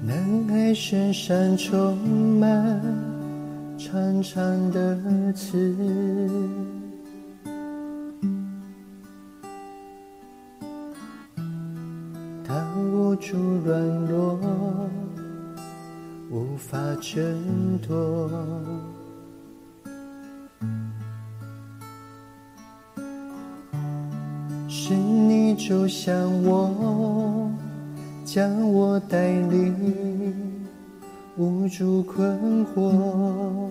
[0.00, 1.98] 南海深山充
[2.38, 2.80] 满
[3.76, 6.77] 长长的刺。
[13.20, 14.38] 主软弱，
[16.30, 18.30] 无法挣脱。
[24.68, 26.14] 是你就像
[26.44, 27.50] 我，
[28.24, 29.74] 将我带领，
[31.36, 33.68] 无助困惑。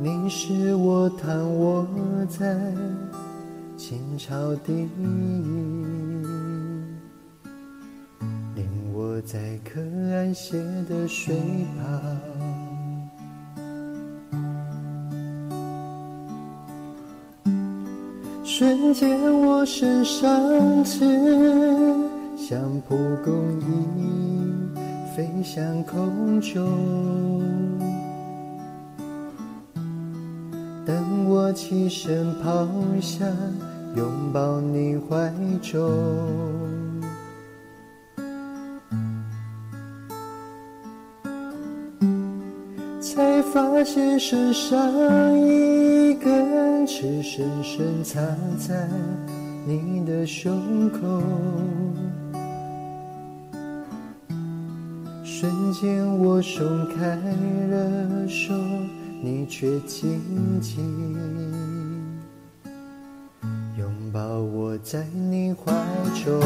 [0.00, 1.86] 你是我躺卧
[2.28, 2.56] 在。
[3.76, 4.34] 青草
[4.64, 4.88] 地，
[9.14, 9.80] 我在可
[10.12, 10.58] 安歇
[10.88, 11.36] 的水
[11.78, 12.18] 旁，
[18.42, 20.98] 瞬间我身上刺，
[22.36, 24.74] 像蒲公英
[25.14, 27.40] 飞向空中。
[30.84, 32.66] 等我起身跑
[33.00, 33.24] 下。
[33.96, 35.88] 拥抱你怀中，
[43.54, 48.20] 发现身上一根刺深深插
[48.58, 48.88] 在
[49.64, 50.98] 你的胸口，
[55.22, 58.52] 瞬间我松开了手，
[59.22, 60.20] 你却紧
[60.60, 60.82] 紧
[63.78, 63.88] 拥。
[64.12, 65.72] 抱我在你怀
[66.24, 66.40] 中，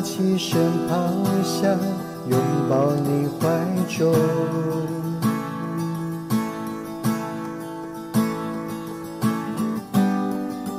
[0.00, 0.96] 我起身跑
[1.44, 1.78] 向
[2.26, 2.40] 拥
[2.70, 3.50] 抱你怀
[3.86, 4.14] 中，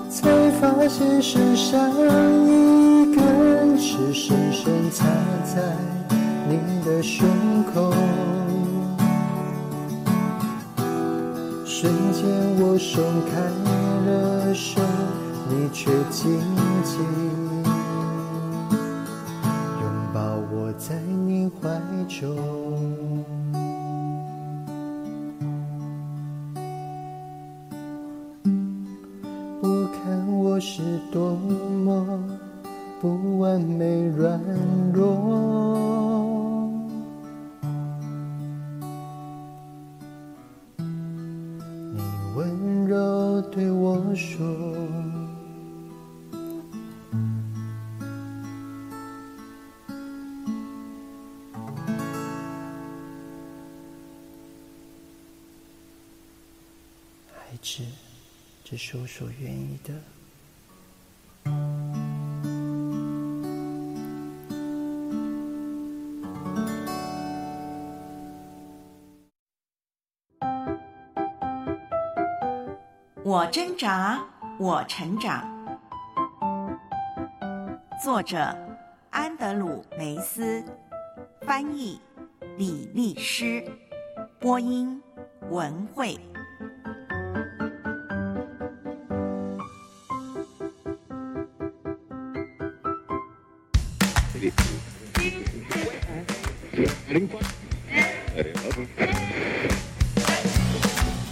[0.09, 1.87] 才发现身上
[2.47, 5.05] 一根刺深深插
[5.45, 5.77] 在
[6.49, 7.27] 你的胸
[7.75, 7.93] 口。
[11.63, 12.25] 瞬间，
[12.57, 13.39] 我松开
[14.09, 14.81] 了手，
[15.47, 16.41] 你却紧
[16.83, 17.05] 紧
[73.31, 74.21] 我挣扎，
[74.59, 75.49] 我成长。
[78.03, 78.53] 作者：
[79.09, 80.61] 安德鲁·梅斯，
[81.39, 82.01] 翻译：
[82.57, 83.63] 李丽诗，
[84.37, 85.01] 播音：
[85.49, 86.19] 文慧。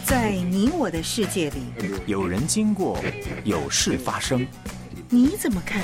[0.10, 1.62] 在你我的世界里，
[2.08, 2.98] 有人经过，
[3.44, 4.44] 有事发生，
[5.08, 5.84] 你怎么看，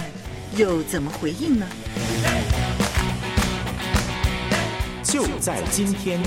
[0.58, 1.68] 又怎么回应呢？
[5.04, 6.20] 就在今天，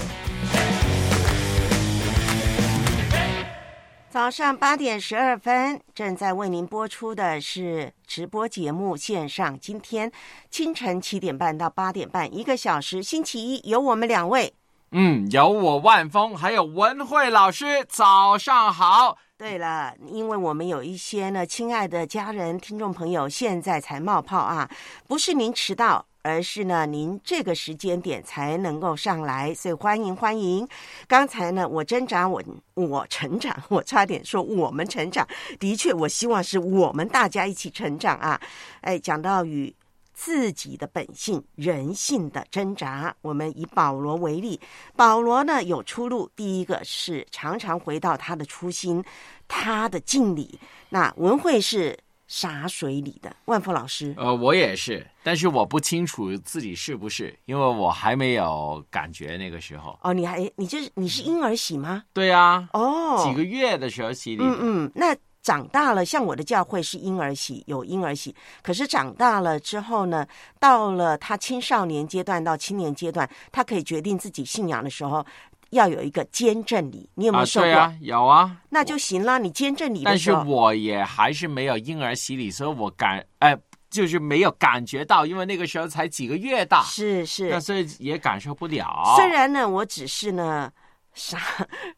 [4.08, 9.58] 早上八点十二分，正在为您播出的是直播节目线上。
[9.58, 10.12] 今天
[10.48, 13.02] 清晨七点半到八点半，一个小时。
[13.02, 14.54] 星期一有我们两位。
[14.90, 19.18] 嗯，有我万峰，还有文慧老师，早上好。
[19.36, 24.68] 对了，因为我们有一些呢，亲爱的家人、听众朋友，现在才冒泡啊，
[25.06, 30.66] 不是您迟到，而是呢，您这个时间点才能够上来，所以欢迎欢迎。
[31.06, 32.42] 刚才呢，我挣扎，我
[32.74, 35.28] 我成长，我差点说我们成长，
[35.60, 38.40] 的确，我希望是我们大家一起成长啊。
[38.80, 39.72] 哎，讲到与。
[40.20, 43.14] 自己的本性、人性的挣扎。
[43.22, 44.58] 我们以保罗为例，
[44.96, 46.28] 保罗呢有出路。
[46.34, 49.04] 第一个是常常回到他的初心，
[49.46, 50.58] 他的敬礼。
[50.88, 51.96] 那文慧是
[52.26, 59.96] 洒水里的万福老师，呃，我也是，但是我不清楚自己是不是，因为我还没有感觉那个时候。
[60.02, 62.02] 哦，你还你就是你是婴儿洗吗？
[62.12, 64.42] 对啊，哦，几个月的时候洗礼。
[64.42, 65.16] 嗯嗯，那。
[65.42, 68.34] 长大了，像我的教会是婴儿洗，有婴儿洗。
[68.62, 70.26] 可是长大了之后呢，
[70.60, 75.24] 到了他青少年阶段到青年阶段，他可以决定自己信仰的时候，
[75.70, 77.08] 要有一个监证礼。
[77.14, 77.70] 你有没有受过？
[77.70, 78.56] 啊，有啊。
[78.68, 83.56] 那就行了，你监证礼但是我也还是没有婴儿洗礼，所以我感哎，
[83.88, 86.82] 就是没有感觉到，因为那个时候才几个月大。
[86.82, 89.14] 是是，那所以也感受不了。
[89.16, 90.70] 虽然呢，我只是呢。
[91.14, 91.38] 洒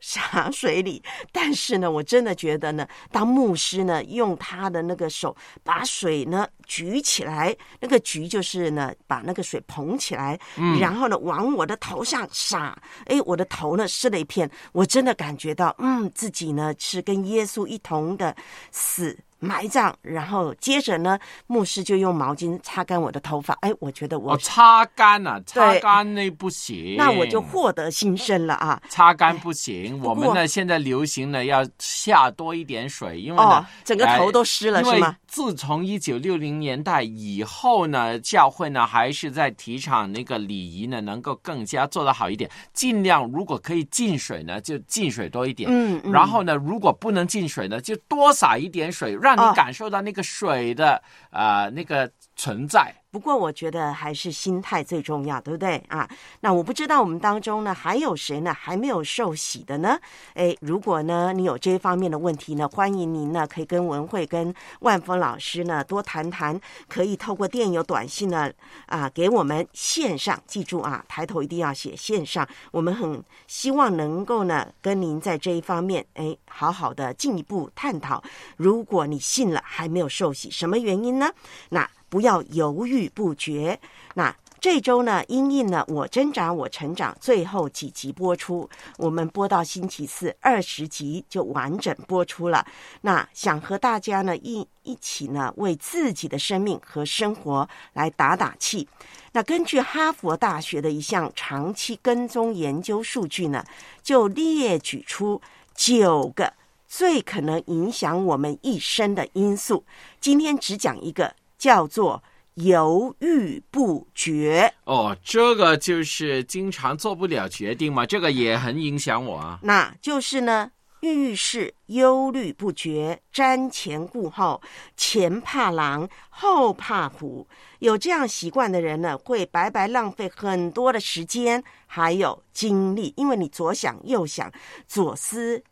[0.01, 10.39] 洒水里，但是呢，我真的觉得呢，当牧师呢，用他的那个手把水呢举起来，那个举就是呢，把那个水捧起来，
[10.81, 18.35] 然后呢，往我的头上洒，哎，我的头呢湿了一片，我真的感觉到，嗯，自己呢是跟耶稣一同的
[18.71, 19.19] 死。
[19.41, 23.55] 埋葬，然后接着呢，牧师就用毛巾擦干我的头发。
[23.63, 28.81] 哎，我觉得我擦干了，擦干那不行，那我就获得新生了啊！
[28.89, 35.17] 擦干不行，我们呢现在流行呢要下多一点水，因为呢整个头都湿了，是吗？
[35.27, 45.71] 自从一九六零年代以后呢，教会呢还是在提倡那个礼仪呢，能够更加做得好一点，尽量如果可以进水呢，就进水多一点。
[45.73, 53.00] 嗯，然后呢，如果不能进水呢，就多洒一点水，让你感受到那个水的啊那个存在。
[53.11, 56.09] 不过我觉得还是心态最重要，对不对啊？
[56.41, 59.99] 那我不知道我们当中呢还有谁呢还没有受洗的呢？
[60.35, 66.59] 哎，如果呢你有这方面的问题呢，欢迎您呢可以跟文慧跟万峰老师呢多谈谈，
[66.89, 68.49] 可以透过电邮、短信呢
[68.87, 72.47] 啊给我们线上，记住啊，抬头一定要写线上。
[72.71, 78.23] 我们很希望能够呢跟您在这一方面哎好好的进一步探讨。
[78.57, 81.29] 如果你信了还没有受洗，什么原因呢？
[81.71, 83.81] 那不要犹豫不决。
[84.15, 92.67] 那这周呢，因应呢，我挣扎，我成长，最后几集播出，我们播到星期四二十集就完整播出了。
[93.01, 98.87] 那想和大家呢一一起呢，为自己的生命和生活来打打气。
[99.33, 103.65] 那根据哈佛大学的一项长期跟踪研究数据呢，
[104.03, 105.41] 就列举出
[105.75, 106.53] 九个
[106.87, 109.83] 最可能影响我们一生的因素。
[110.21, 111.35] 今天只讲一个。
[111.61, 112.21] 叫做
[112.55, 119.61] 犹豫不决哦，这个就是经常做不了决定嘛，这个也很影响我啊。
[119.63, 124.61] 那就是呢，遇事忧虑不决，瞻前顾后，
[124.97, 127.47] 前怕狼，后怕虎。
[127.81, 134.51] 有这样习惯的人呢，会白白浪费很多的时间还有精力，因为你左想右想，
[134.89, 135.63] 左思。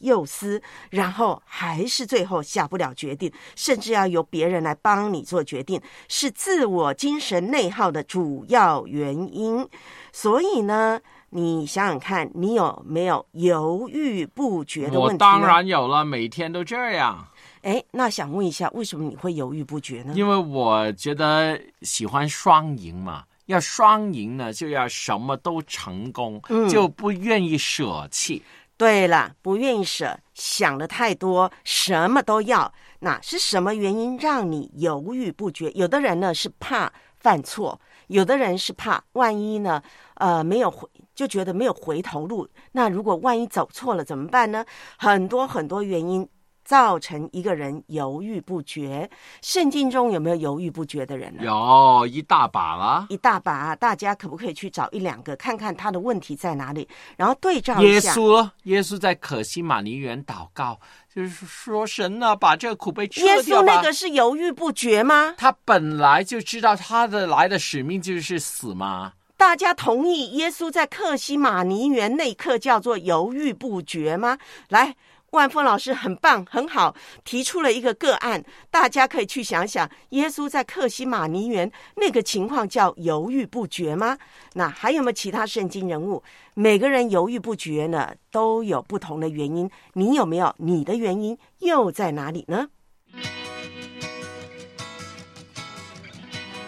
[0.00, 0.60] 幼思，
[0.90, 9.66] 然后还是最后下不了决定，甚至要由别人来帮你做决定，是自我精神内耗的主要原因。
[10.12, 11.00] 所以呢，
[11.30, 15.12] 你想想看，你有没有犹豫不决的问题？
[15.14, 17.26] 我当然有了，每天都这样。
[17.62, 20.12] 哎，那想问一下，为什么你会犹豫不决呢？
[20.14, 28.42] 因为我觉得喜欢双赢嘛，要双赢呢，就要什么都成功，就不愿意舍弃。
[28.76, 32.72] 对了，不愿意舍，想的太多，什么都要。
[33.00, 35.70] 那是什么原因让你犹豫不决？
[35.72, 39.80] 有的人呢是怕犯错，有的人是怕万一呢，
[40.14, 42.48] 呃，没有回就觉得没有回头路。
[42.72, 44.64] 那如果万一走错了怎么办呢？
[44.98, 46.28] 很多很多原因。
[46.64, 49.08] 造成一个人犹豫不决。
[49.42, 51.42] 圣经中有没有犹豫不决的人呢？
[51.44, 53.76] 有一大把了，一大把。
[53.76, 58.08] 大家可不可以去找一两个，看看他的问题在哪里，然后对照一下。
[58.08, 60.78] 耶稣，耶稣在可西玛尼园祷告，
[61.14, 65.34] 就是说神啊，把这个苦杯耶稣那个是犹豫不决吗？
[65.36, 69.12] 他本来就知道他的来的使命就是死吗？
[69.36, 74.38] 大家同意耶稣在克西玛尼园那一刻叫做犹豫不决吗？
[74.68, 74.94] 来。
[75.34, 84.16] 万峰老师很棒，很好，提出了一个个案，大家可以去想想，耶稣在克西马尼园那个情况叫犹豫不决吗？
[84.54, 86.22] 那还有没有其他圣经人物？
[86.54, 89.68] 每个人犹豫不决呢，都有不同的原因。
[89.92, 90.54] 你有没有？
[90.58, 92.68] 你的原因又在哪里呢？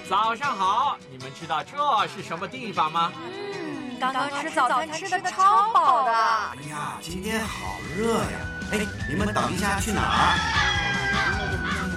[0.08, 3.12] 早上好，你们知道这是什么地方吗？
[3.16, 6.12] 嗯，刚刚吃早餐吃的超饱的。
[6.12, 8.55] 哎呀，今天好热呀！
[8.72, 10.36] 哎，你们等一下去哪儿？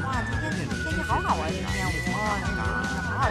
[0.06, 1.48] 哇，今天天气好好啊！
[1.50, 1.66] 今天
[2.14, 3.30] 哇，今天好好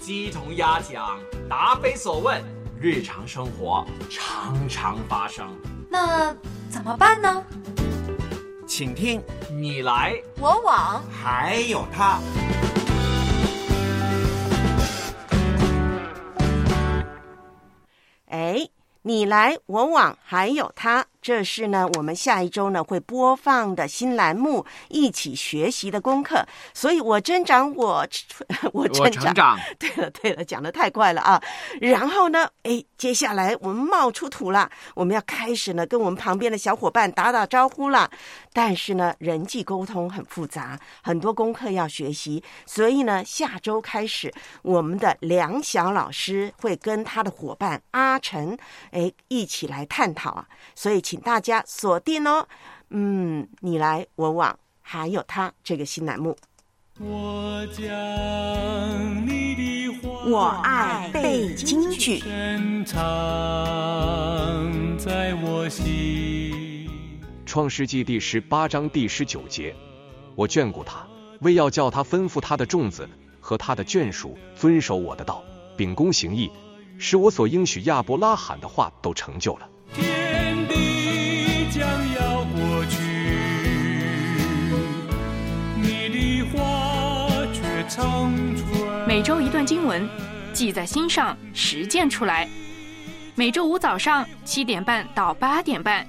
[0.00, 2.42] 鸡同鸭讲，答非所问，
[2.80, 5.46] 日常生活常常发生。
[5.88, 6.34] 那
[6.68, 7.44] 怎么办呢？
[8.66, 12.18] 请听，你来我往，还有他。
[18.30, 18.68] 哎。
[19.08, 21.06] 你来我往，还有他。
[21.20, 26.46] 这是呢，我们下一周呢会播放的新栏目，一起学习的功课。
[26.72, 28.06] 所以我增长，我
[28.72, 29.58] 我成长。
[29.78, 31.42] 对了对了，讲的太快了啊！
[31.80, 38.10] 然后呢，哎，接下来我们冒出土了，我们要开始呢跟我们旁边的小伙伴打打招呼了。
[38.52, 42.42] 但是呢，人际沟通很复杂，很多功课要学习。
[42.64, 48.56] 所以呢，下周开始，我们的梁晓老师会跟他的伙伴阿成，
[48.92, 50.46] 哎，一起来探讨啊。
[50.74, 51.18] 所以请。
[51.20, 52.46] 大家锁定哦，
[52.90, 56.36] 嗯，你来我往，还有他这个新栏目。
[57.00, 57.86] 我将
[59.26, 62.22] 你的话，我爱背京剧。
[67.46, 69.74] 创世纪第十八章第十九节，
[70.34, 71.06] 我眷顾他，
[71.40, 73.08] 为要叫他吩咐他的众子
[73.40, 75.42] 和他的眷属遵守我的道，
[75.74, 76.50] 秉公行义，
[76.98, 79.68] 使我所应许亚伯拉罕的话都成就了。
[89.18, 90.08] 每周一段经文，
[90.52, 92.48] 记在心上，实践出来。
[93.34, 96.06] 每周五早上七点半到八点半，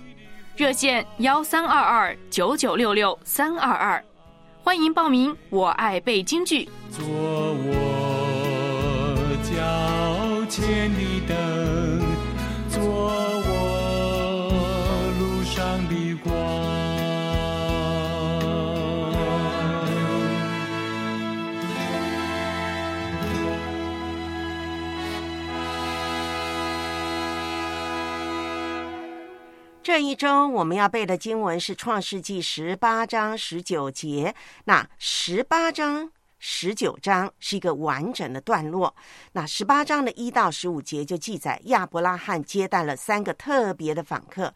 [0.55, 4.05] 热线幺三二二九九六六三二二，
[4.61, 5.35] 欢迎报名。
[5.49, 6.69] 我爱背京剧。
[6.91, 7.73] 做我
[9.41, 10.91] 脚前
[11.25, 11.48] 的，
[29.89, 34.35] 这一周我们要背的经文是《创世纪》十八章十九节。
[34.65, 38.95] 那十八章、十九章是一个完整的段落。
[39.31, 44.53] 那十八章的一到十五节就记载亚伯拉罕接待了三个特别的访客，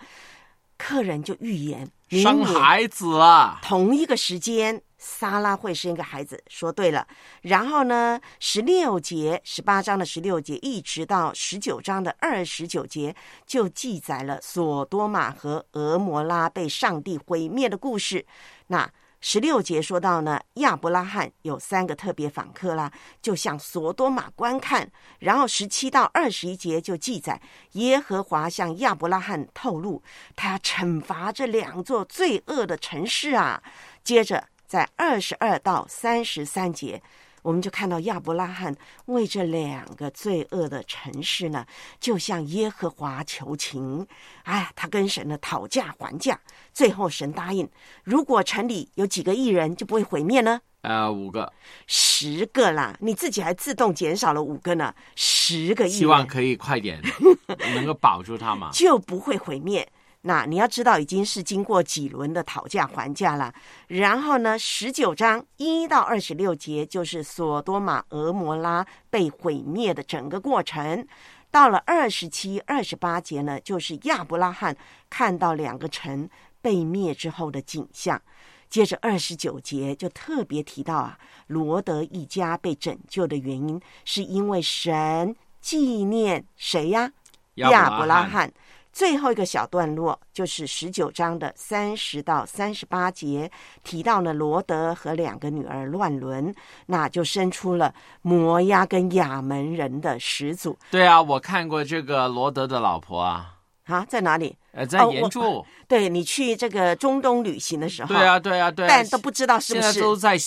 [0.78, 4.84] 客人就预言生孩子啊，同一个时间。
[5.06, 7.06] 撒拉会生一个孩子，说对了。
[7.42, 13.14] 然后呢，十六节、十八章的十六节，一直到十九章的二十九节，
[13.46, 18.26] 就记载了索多玛和俄摩拉被上帝毁灭的故事。
[18.68, 18.90] 那
[19.20, 22.90] 十六节说到呢，亚伯拉罕有三个特别访客啦，
[23.22, 24.90] 就向索多玛观看。
[25.20, 27.42] 然后十七到二十一节就记载
[27.74, 30.02] 耶和华向亚伯拉罕透露，
[30.36, 33.62] 他要惩罚这两座罪恶的城市啊。
[34.02, 34.46] 接着。
[34.74, 37.00] 在二十二到三十三节，
[37.44, 41.64] 我们就看到亚伯拉罕为这两个罪恶的城市呢，
[42.00, 44.08] 就向耶和华求情。
[44.46, 46.40] 哎，他跟神呢讨价还价，
[46.74, 47.70] 最后神答应，
[48.04, 50.60] 如果城里有几个艺人，就不会毁灭呢？
[50.82, 51.54] 呃，五个、
[51.86, 57.00] 十个啦，你自己还自动减少了五个呢，十个亿，希望可以快点
[57.76, 59.88] 能够保住他嘛，就不会毁灭。
[60.26, 63.54] 那你要知道，已经是经过几轮的讨价还价了。
[63.88, 71.06] 然后呢，十九章一到二十六节就是索多玛、俄摩拉被毁灭的整个过程。
[71.52, 74.76] 到了二十七、二十八节呢，就是亚伯拉罕
[75.10, 76.30] 看到两个城
[76.62, 78.22] 被灭之后的景象。
[78.70, 87.12] 接着二十九节就特别提到啊，罗德一家被拯救的原因，是因为神纪念谁呀？
[87.56, 88.50] 亚伯拉罕。
[88.94, 93.50] 最后一个小段落就是十九章的三十到三十八节，
[93.84, 96.54] 提到了罗德和两个女儿乱伦，
[96.86, 100.78] 那就生出了摩押跟亚门人的始祖。
[100.92, 103.56] 对啊，我看过这个罗德的老婆啊。
[103.86, 104.56] 啊，在哪里？
[104.72, 105.66] 呃，在岩柱。
[105.88, 108.16] 对你去这个中东旅行的时候。
[108.16, 108.88] 对啊，对啊，对。
[108.88, 109.92] 但都不知道是不是。
[109.92, 110.38] 现在都在。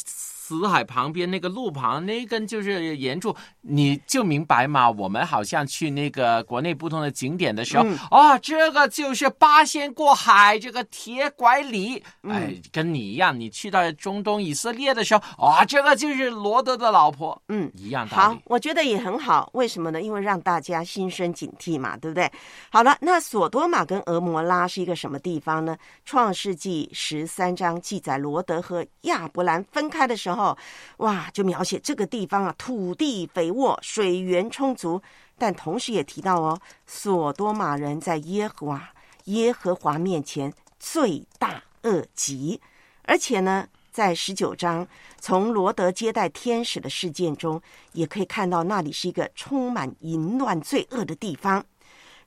[0.47, 4.89] 死海旁边那个路旁那根就是沿柱，你就明白嘛。
[4.89, 7.85] 我们好像去那个国内不同的景点的时候，
[8.17, 13.37] 啊，这个就是八仙过海这个铁拐李，哎，跟你一样。
[13.37, 18.23] 你去到中东以色列的时候，啊，这个就是罗德的老婆，嗯，一样道理。
[18.23, 19.51] 好，我觉得也很好。
[19.55, 20.01] 为什么呢？
[20.01, 22.31] 因为让大家心生警惕嘛，对不对？
[22.71, 25.77] 好了，那索多玛跟俄摩拉是一个什么地方呢？
[26.05, 30.36] 创世纪十三章记载，罗德和亚伯兰分开的时候。
[30.37, 30.57] 哦，
[30.99, 35.01] 哇，就描写这个地方啊，土地肥沃，水源充足，
[35.39, 38.91] 但同时也提到哦，索多玛人在耶和华
[39.25, 42.61] 耶和华面前罪大恶极，
[43.05, 44.87] 而且呢，在十九章
[45.21, 47.61] 从罗德接待天使的事件中，
[47.93, 51.65] 也可以看到那里是一个充满淫乱罪恶的地方。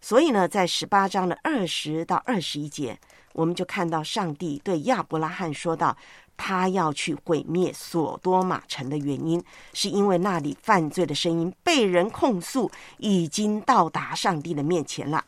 [0.01, 2.97] 所以呢，在十八章的二十到二十一节，
[3.33, 5.95] 我们就看到上帝对亚伯拉罕说道。
[6.41, 15.25] 他要去毁灭索多玛城的原因，是因为那里犯罪的声音被人控诉，已经到达上帝的面前了。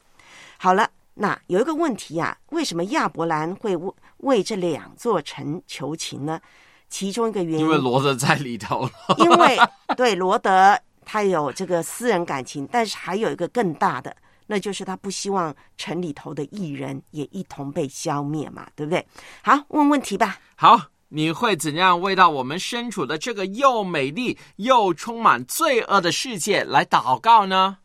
[0.57, 6.39] 好了，那有一个问题呀，为什么亚伯兰会为为这两座城求情呢？
[6.87, 8.89] 其中一个原因，因为罗德在里头。
[9.17, 9.57] 因为
[9.97, 14.15] 对罗德他有这个私人感情，但是还有一个更大的，
[14.47, 19.05] 那就是他不希望城里头的艺人也一同被消灭嘛，对不对？
[19.43, 20.37] 好，问问题吧。
[20.55, 20.79] 好。
[21.13, 27.79] 你会怎样为到我们身处的这个又美丽又充满罪恶的世界来祷告呢？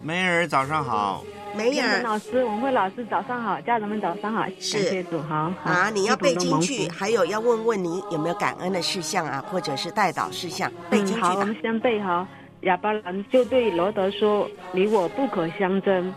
[0.00, 1.22] 梅尔，早上好。
[1.54, 5.52] 梅尔老师，文慧老师，早上好，家人们早上好，是谢主好。
[5.62, 12.26] 啊，你要背进去，还有要问问你有没有感恩的事项啊，或者是代祷事项，背京剧好，我们先背哈。
[12.62, 16.14] 亚巴兰就对罗德说：“你我不可相争。”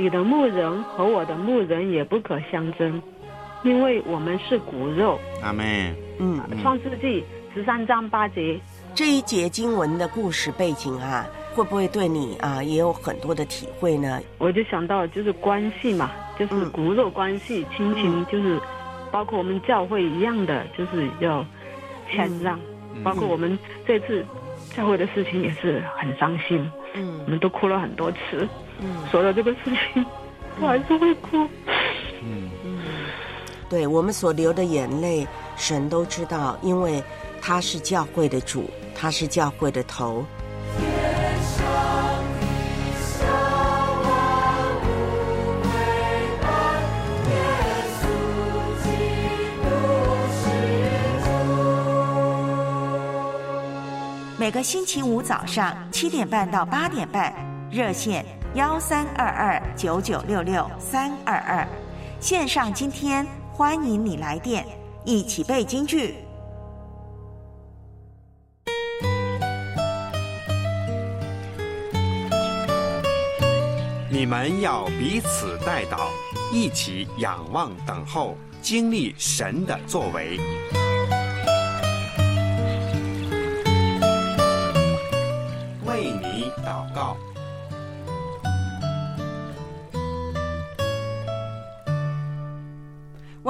[0.00, 3.02] 你的牧人和我的牧人也不可相争，
[3.62, 5.18] 因为我们是骨肉。
[5.42, 7.22] 阿妹，嗯，创世纪
[7.52, 8.58] 十三章八节
[8.94, 14.18] 这一节经文的故事背景啊，会不会对你啊也有很多的体会呢？
[14.38, 18.58] 我就想到就是关系嘛，就是骨肉关系、亲情，就是
[19.12, 21.44] 包括我们教会一样的，就是要
[22.10, 22.58] 谦让。
[23.04, 24.24] 包括我们这次
[24.74, 28.48] 教会的事情也是很伤心，嗯，我们都哭了很多次。
[28.82, 29.58] 嗯，说到这个事
[29.92, 30.04] 情，
[30.60, 31.46] 我还是会哭。
[32.22, 32.82] 嗯嗯，
[33.68, 35.26] 对我们所流的眼泪，
[35.56, 37.02] 神都知道，因为
[37.42, 40.24] 他是教会的主，他是教会的头。
[54.38, 57.32] 每个星期五早上七点半到八点半，
[57.70, 58.24] 热线。
[58.54, 61.64] 幺三二二九九六六三二二，
[62.18, 64.66] 线上今天欢迎你来电，
[65.04, 66.16] 一起背京剧。
[74.10, 76.08] 你们要彼此带祷，
[76.52, 80.08] 一起仰望等候，经历神的作。
[80.12, 80.40] 为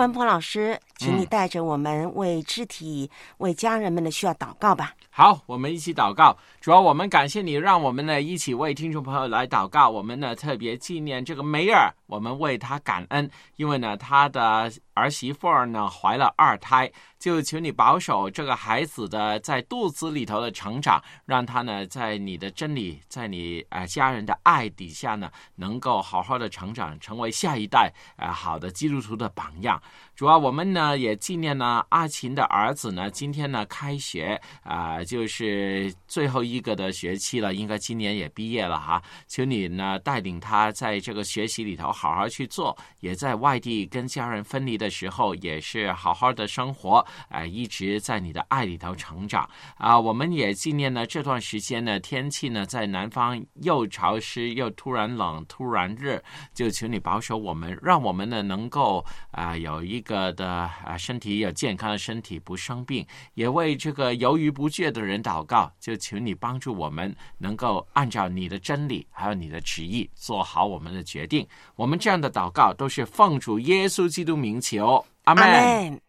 [0.01, 4.95] 万波老师，请你带着我们为肢体、为家人们的需要祷告吧。
[5.11, 6.35] 好，我们一起祷告。
[6.59, 9.91] 主要我们感谢你，让我们呢一起为听众朋友来祷告。
[9.91, 16.91] 我们呢特别纪念这个梅尔，我们为他感恩，因为呢他的儿媳妇儿呢怀了二胎。
[17.21, 29.79] 就求你保守这个孩子的在肚子里头的成长，让他呢在你的真理，在你啊家人的爱底下呢，能够好好的成长，成为下一代啊好的基督徒的榜样。
[30.17, 39.03] 主要我们呢也纪念呢阿琴的儿子呢，今天呢开学啊、就是最后一个的学期了，应该今年也毕业了哈。
[39.29, 49.47] 求你呢带领他在这个学习里头好好去做，也在外地跟家人分离的时候，也是好好的生活，啊、一直在你的爱里头成长
[49.77, 56.23] 啊、我们也纪念呢这段时间呢天气呢在南方又潮湿又突然冷突然热，
[56.55, 71.47] 就求你保守我们，让我们呢能够啊、有一个的啊身体有健康的身体不生病，也为这个犹豫不决的人祷告，就求你帮助我们能够按照你的真理还有你的旨意做好我们的决定。
[71.77, 76.01] 我们这样的祷告都是奉主耶稣基督名求，阿门。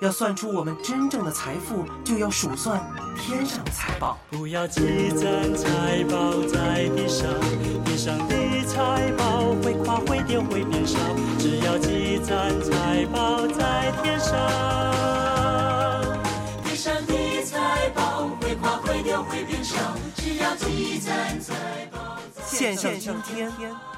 [0.00, 2.80] 要算出我们真正的财富，就要数算
[3.16, 4.16] 天上的财宝。
[4.30, 7.28] 不要积攒财宝在地上，
[7.84, 10.96] 地上的财宝会垮会跌会变少，
[11.40, 14.38] 只要积攒财宝在天上。
[16.62, 19.76] 地上的财宝会垮会跌会变少，
[20.14, 21.52] 只要积攒财
[21.90, 21.97] 宝
[22.58, 23.48] 在献上今天，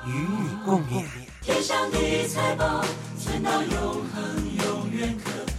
[0.04, 1.06] 与你共勉。
[1.40, 1.96] 天上的
[2.28, 2.84] 财宝
[3.18, 5.49] 存到永恒，永远可高。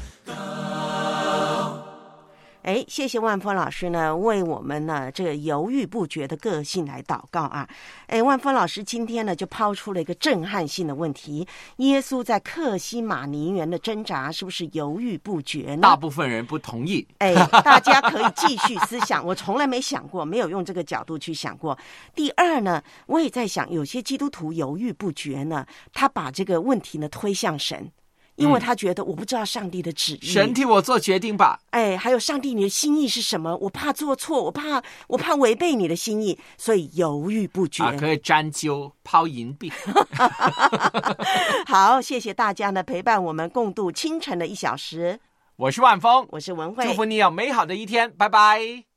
[2.64, 7.68] 哎，谢谢万峰老师呢，为我们呢这个犹豫不决的个性来祷告啊！
[8.06, 11.48] 哎，万峰老师今天呢就抛出了一个震撼性的问题：
[11.78, 15.82] 耶稣在克西马尼园的挣扎是不是犹豫不决呢？
[15.82, 17.06] 大部分人不同意。
[17.18, 17.34] 哎，
[17.64, 19.26] 大家可以继续思想。
[19.26, 21.76] 我从来没想过，没有用这个角度去想过。
[22.14, 27.92] 第二呢，我也在想，有些基督徒犹豫不决呢，他把这个问题呢推向神。
[28.36, 31.60] 因为他觉得我不知道上帝的旨意，神替我做决定吧。
[31.72, 33.56] 哎，还有上帝你的心意是什么？
[33.58, 37.84] 我怕做错，我怕我怕违背你的心意，所以犹豫不决。
[37.84, 39.72] 啊，可以沾灸抛银币。
[41.68, 45.20] 好，谢谢大家呢陪伴我们共度清晨的一小时。
[45.58, 48.91] 我是万峰，我是文慧，祝福你有美好的一天，拜拜。